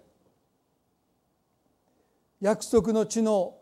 [2.40, 3.54] 約束の地の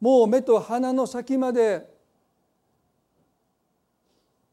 [0.00, 1.86] もう目と鼻の先まで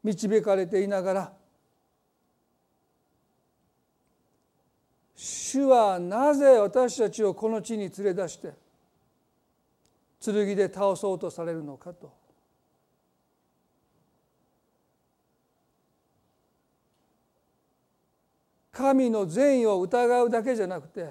[0.03, 1.36] 導かれていながら
[5.58, 8.53] 主はなぜ私たちをこの地に連れ出して
[10.24, 12.12] 剣で倒そうとされるのかと。
[18.72, 21.10] 神の善意を疑うだけじゃなくて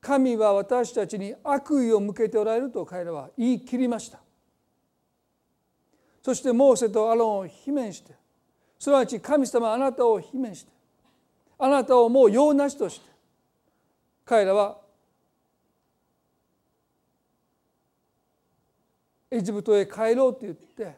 [0.00, 4.20] 神は私たちに悪意を向けておられると彼らは言い切りました。
[6.22, 8.14] そしてモーセとアロンを罷免して
[8.78, 10.75] すなわち神様あなたを罷免して
[11.58, 13.06] あなたをもう用なしとして
[14.24, 14.78] 彼らは
[19.30, 20.96] エジプトへ帰ろうと言って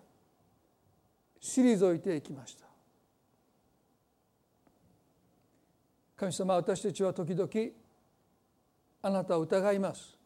[1.41, 2.67] 退いていきました。
[6.17, 7.49] 神様私たちは時々
[9.03, 10.17] あなたを疑います。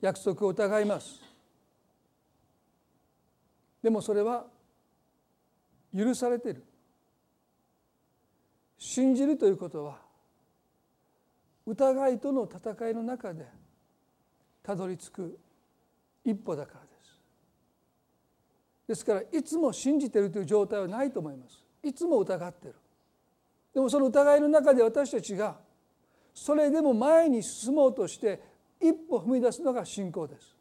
[0.00, 1.20] 約束を疑います。
[3.82, 4.46] でもそれは
[5.96, 6.65] 許されている。
[8.78, 9.98] 信じるということは
[11.66, 13.46] 疑いとの戦いの中で
[14.62, 15.38] たどり着く
[16.24, 17.18] 一歩だからです。
[18.88, 21.64] ですからいつも信じてるという状態はないと思います。
[21.82, 22.74] いつも疑ってる。
[23.74, 25.56] でもその疑いの中で私たちが
[26.34, 28.40] それでも前に進もうとして
[28.80, 30.54] 一歩踏み出すのが信仰です。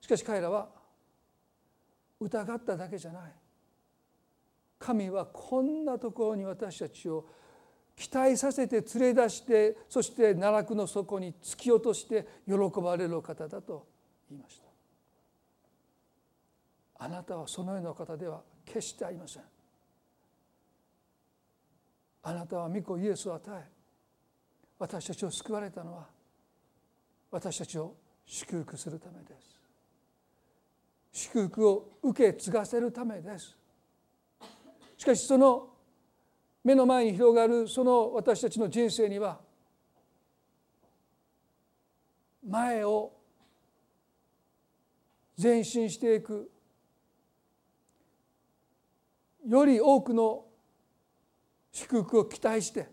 [0.00, 0.68] しかし彼らは
[2.20, 3.32] 疑っただけじゃない。
[4.82, 7.24] 神はこんなところに私たちを
[7.94, 13.86] 期待させて連れ出してそして奈落の底に突き落として喜ばれる方だと
[14.28, 14.64] 言いました。
[17.04, 19.42] あなたはそのような方では決してありません。
[22.24, 23.64] あなたは御子イエスを与え
[24.78, 26.06] 私たちを救われたのは
[27.30, 27.94] 私たちを
[28.26, 29.60] 祝福するためです。
[31.12, 33.61] 祝福を受け継がせるためです。
[35.02, 35.68] しかしその
[36.62, 39.40] 目の前に広がるその私たちの人生には
[42.48, 43.12] 前を
[45.42, 46.48] 前進していく
[49.44, 50.44] より多くの
[51.72, 52.88] 祝福を期待して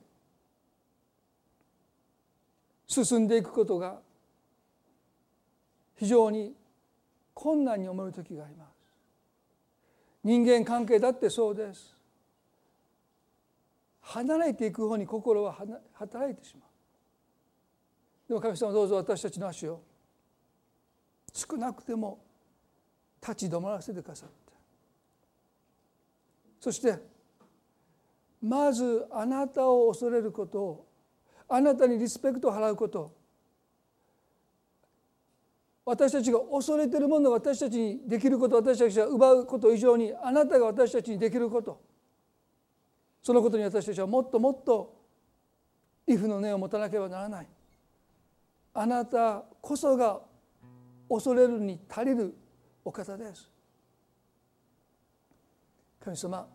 [2.88, 4.00] 進んでいくことが
[5.96, 6.56] 非常に
[7.36, 8.70] 困難に思う時があります。
[10.24, 11.99] 人間関係だってそうです。
[14.10, 15.56] 離れていく方に心は
[15.94, 16.70] 働いてしまう。
[18.28, 19.82] でも神様どうぞ私たちの足を
[21.32, 22.20] 少なくても
[23.22, 24.36] 立ち止まらせてくださって。
[26.60, 26.98] そして
[28.42, 30.88] まずあなたを恐れることを
[31.48, 33.14] あなたにリスペクトを払うこと。
[35.86, 41.89] 私たちが恐れているものを私たちにできること私たちが奪うこと以上にあなたが私たちにできること。
[43.22, 44.96] そのことに私たちはもっともっと
[46.08, 47.48] 畏怖の念を持たなければならない。
[48.74, 50.22] あなたこそが
[51.10, 52.36] 恐れるに足りる
[52.84, 53.52] お方です。
[56.00, 56.48] 神様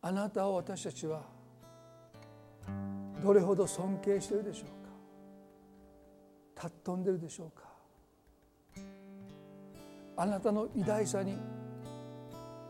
[0.00, 1.22] あなたを私たちは
[3.20, 4.68] どれほど尊敬しているでしょう
[6.60, 6.70] か。
[6.84, 7.65] 尊んでいるでしょうか。
[10.16, 11.38] あなたの偉大さに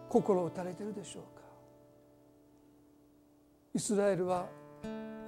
[0.09, 1.43] 心を打たれてるでしょうか。
[3.75, 4.47] イスラエルは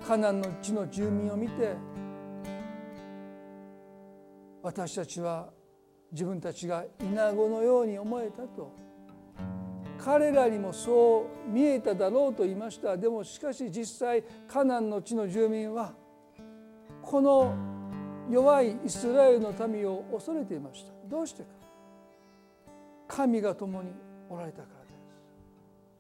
[0.07, 1.77] カナンの地の住民を見て
[4.63, 5.51] 私たちは
[6.11, 8.73] 自分たちがイナゴのように思えたと。
[9.99, 12.97] 彼らにもそう見えただろうと言いました。
[12.97, 15.93] でもしかし実際カナンの地の住民は
[17.03, 17.55] この
[18.31, 20.93] 弱いイスラエルの民を恐れていました。
[21.09, 21.49] どうしてか。
[23.09, 23.91] 神が共に
[24.29, 24.69] おられたか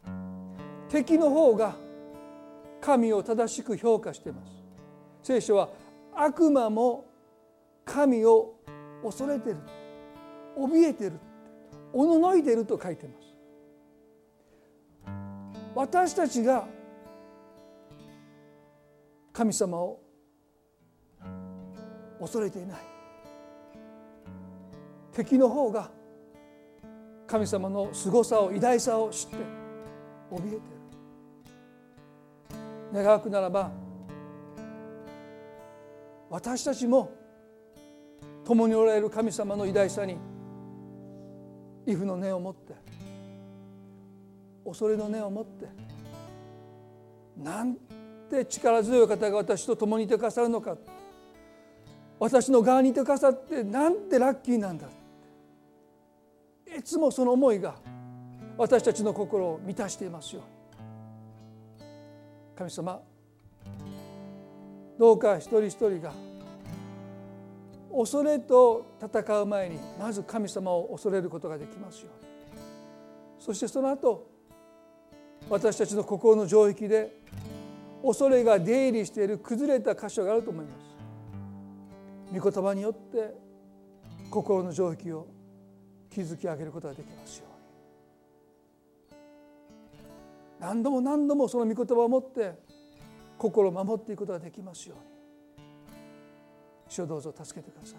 [0.07, 1.05] らです。
[1.05, 1.75] 敵の方が
[2.81, 4.53] 神を正しく評価しています。
[5.23, 5.71] 聖書は
[6.15, 7.07] 悪魔も
[7.85, 8.55] 神を
[9.03, 9.57] 恐れてる。
[10.57, 11.19] 怯えてる。
[11.93, 13.29] おののいてると書いてます。
[15.75, 16.67] 私たちが
[19.33, 20.01] 神様を
[22.21, 22.79] 恐れていない。
[25.13, 25.91] 敵の方が
[27.29, 29.37] 神様の凄さを偉大さを知って
[30.33, 30.61] 怯えてる。
[32.93, 33.71] 願くならば
[36.31, 37.13] 私たちも
[38.47, 40.17] 共におられる神様の偉大さに
[41.87, 42.75] 畏怖の念を持って
[44.65, 45.67] 恐れの念を持って
[47.37, 47.77] なん
[48.31, 50.77] て力強い方が私と共にいてくださるのか
[52.19, 54.89] 私の側にいてくださってなんてラッキーなんだ。
[56.77, 57.77] いつもその思いが
[58.57, 60.43] 私たちの心を満たしていますよ
[62.57, 63.01] 神様
[64.99, 66.13] どうか一人一人が
[67.97, 72.29] 恐れと戦う前にまず神様を恐れることができますように。
[73.39, 74.29] そしてその後
[75.49, 77.17] 私たちの心の城壁で
[78.03, 82.39] 恐れが出入りしている崩れた箇所があると思います。
[82.39, 83.35] 御言葉によって
[84.31, 85.27] 心の城壁を
[86.25, 87.59] 築き上げることができますように。
[90.61, 92.55] 何度も何度もその御言葉を持って
[93.39, 95.05] 心を守っていくことができますように。
[96.89, 97.99] 主をどうぞ助けてください。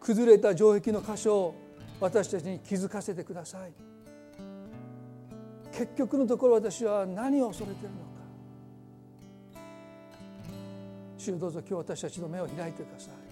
[0.00, 1.54] 崩れた城壁の箇所を
[2.00, 3.72] 私たちに気づかせてください。
[5.72, 8.04] 結局のところ私は何を恐れているのか。
[11.16, 13.23] 主をどうぞ今日私たちの目を開いてください。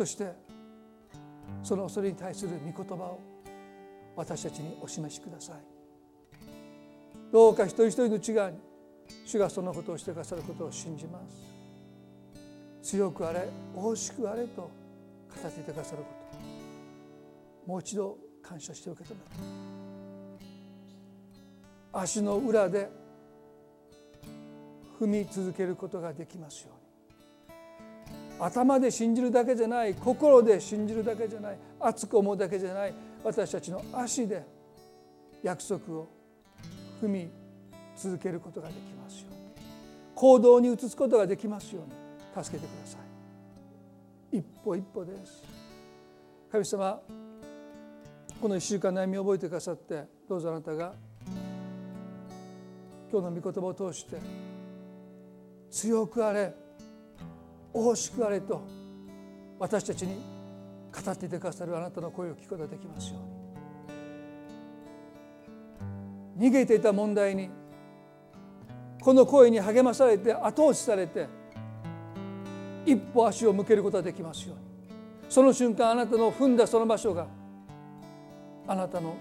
[0.00, 0.32] そして
[1.62, 3.20] その恐れに対する御言葉を
[4.16, 5.56] 私たちにお示しください。
[7.30, 8.56] どうか一人一人の内側に
[9.26, 11.20] 主がそのことをしてくださることを信じま
[12.82, 12.90] す。
[12.94, 14.70] 強くあれ大しくあれと語
[15.46, 16.04] っていてくださるこ
[17.66, 17.70] と。
[17.70, 19.20] もう一度感謝して受け止め
[21.92, 22.88] 足の裏で
[24.98, 26.79] 踏み続けることができますように。
[28.40, 34.44] 頭で信じるだけじゃない心で信じるだけじゃない熱く思うだけじゃない私たちの足で
[35.42, 36.08] 約束を
[37.02, 37.30] 踏み
[37.96, 39.40] 続けることができますように。
[40.14, 42.44] 行動に移すことができますように。
[42.44, 42.98] 助けてくださ
[44.32, 44.38] い。
[44.38, 45.42] 一歩一歩です。
[46.50, 47.00] 神様
[48.40, 50.94] この1週間悩みを覚えてくださってどうぞあなたが
[53.12, 54.16] 今日の御言葉を通して
[55.70, 56.54] 強くあれ
[57.72, 58.62] 大しくあれと
[59.58, 60.16] 私たちに
[60.92, 63.20] 語っていてくださるあなたの声を聞くことができますよ
[66.38, 66.48] うに。
[66.48, 67.50] 逃げていた問題に
[69.02, 71.26] この声に励まされて後押しされて
[72.86, 74.62] 一歩足を向けることができますように。
[75.28, 77.26] その瞬間あなたの踏んだその場所が
[78.66, 79.14] あなたの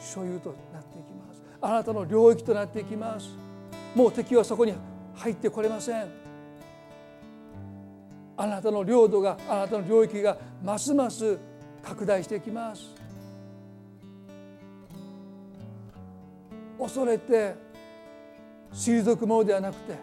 [0.00, 1.42] 所有となっていきます。
[1.60, 3.30] あなたの領域となっていきます。
[3.94, 4.74] もう敵はそこに
[5.14, 6.27] 入ってこれません。
[8.40, 11.36] あなたの領土があなたの領域がますます
[11.82, 12.94] 拡大していきます。
[16.78, 17.56] 恐れて
[18.72, 19.96] 退くものではなくて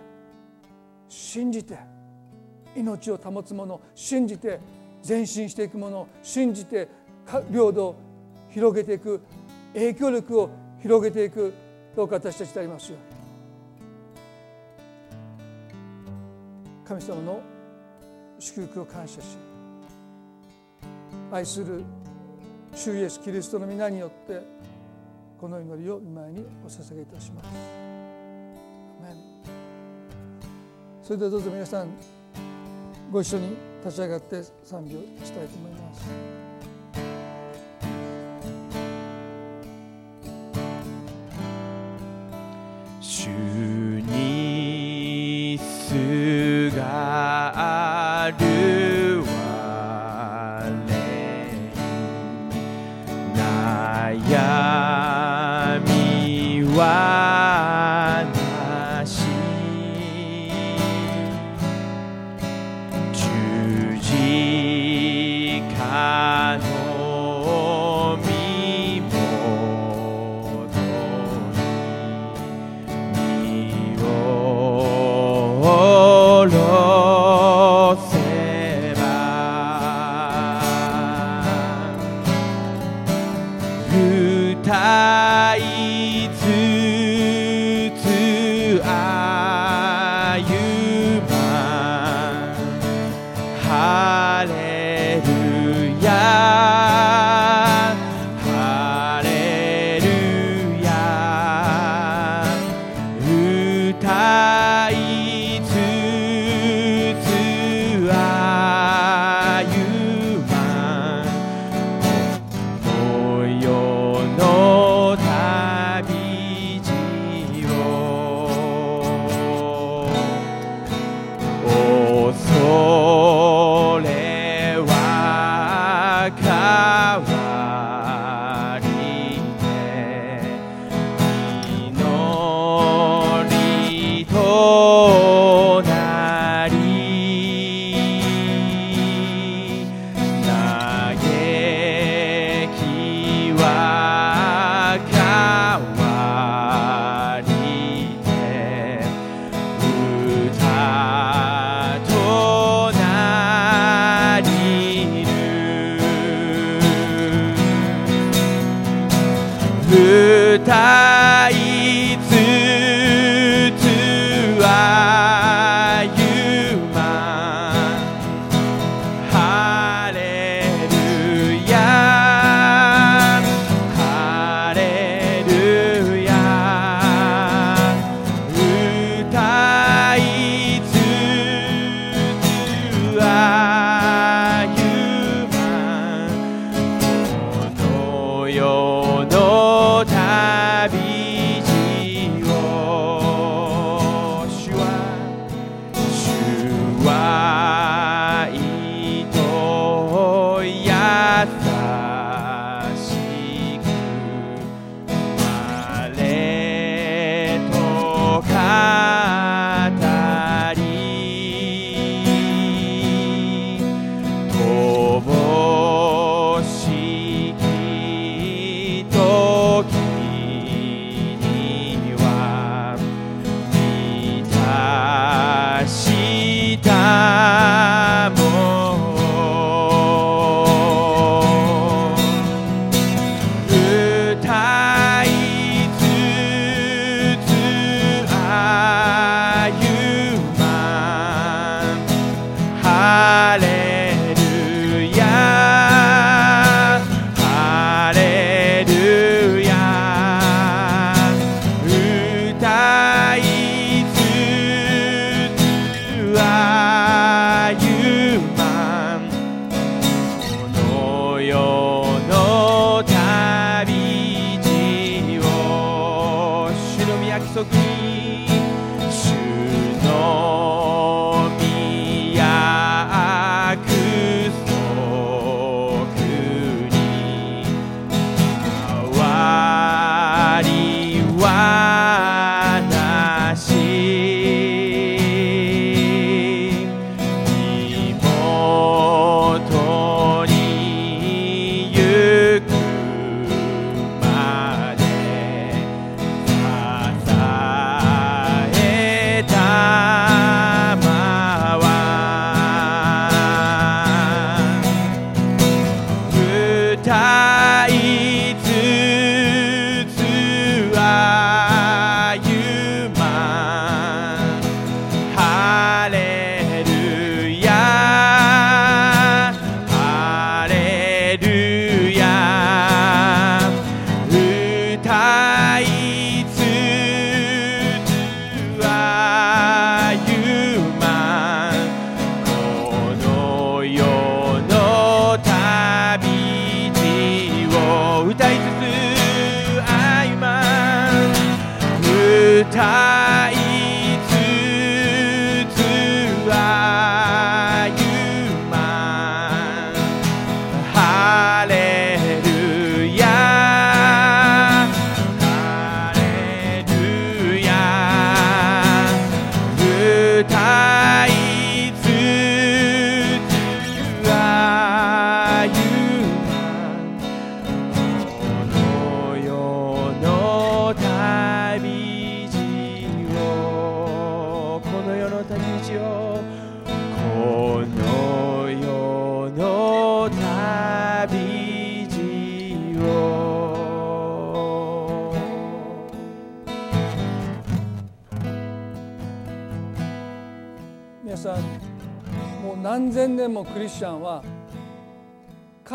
[1.07, 1.77] 信じて
[2.75, 4.59] 命を保つもの信じて
[5.07, 6.89] 前進していくもの信じて
[7.49, 7.95] 領土を
[8.49, 9.21] 広げていく
[9.73, 10.49] 影響力を
[10.81, 11.53] 広げていく
[11.95, 13.15] どうか私たちでありますように。
[16.85, 17.54] 神様の
[18.45, 19.37] 祝福を感謝し
[21.31, 21.83] 愛する
[22.75, 24.39] 主イエスキリストの皆によって
[25.39, 27.49] この祈りを御前にお捧げいたします。
[31.01, 31.89] それではどうぞ皆さん
[33.11, 36.44] ご一緒に立ち上がって賛美をしたいと思います。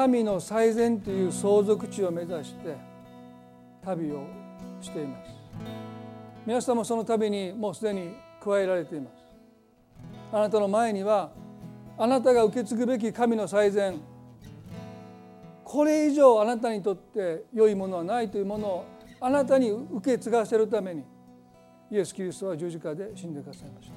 [0.01, 2.75] 神の最善という相続地を目指して
[3.85, 4.25] 旅を
[4.81, 5.31] しています。
[6.47, 9.17] 皆さんもその旅にもうすでに加えられています。
[10.33, 11.33] あなたの前には
[11.99, 14.01] あなたが受け継ぐべき神の最善
[15.65, 18.85] これ以上あなたにとって良いものはないというものを
[19.21, 21.05] あなたに受け継がせるために
[21.91, 23.95] イエス・キリストは十字架で死んでくださいました。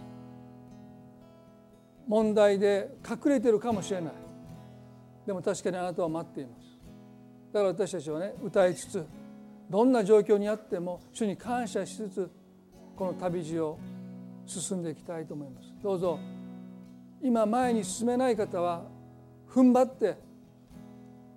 [2.10, 4.23] 問題で隠れてるかもしれない。
[5.26, 6.80] でも確かにあなたは待っています。
[7.54, 9.06] だから私たちはね歌いつつ
[9.70, 12.32] どんな状況にあっても主に感謝しつつ
[12.96, 13.80] この旅路を
[14.46, 15.74] 進んでいきたいと思います。
[15.82, 16.20] どうぞ
[17.22, 18.84] 今前に進めない方は
[19.50, 20.18] 踏ん張って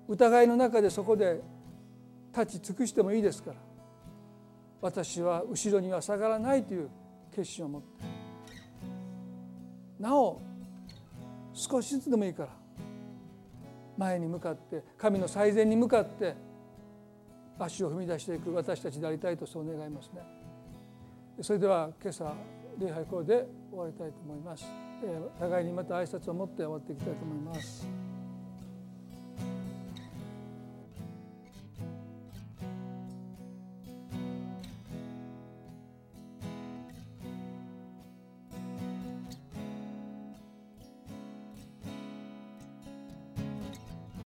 [0.08, 1.40] 疑いの中でそこで
[2.36, 3.56] 立ち尽くしてもいいですから
[4.80, 6.88] 私は後ろには下がらないという
[7.30, 7.88] 決心を持って。
[9.98, 10.40] なお
[11.52, 12.65] 少しずつでもいいから
[13.96, 16.34] 前に向かって神の最善に向かって
[17.58, 20.20] 足を踏み出していく私たちでありたいとそう願いますね。
[21.40, 22.34] それでは今朝
[22.78, 24.66] 礼拝これで終わりたいと思います。
[25.38, 28.15] 互いにまた挨拶を持って終わっていきたいと思います。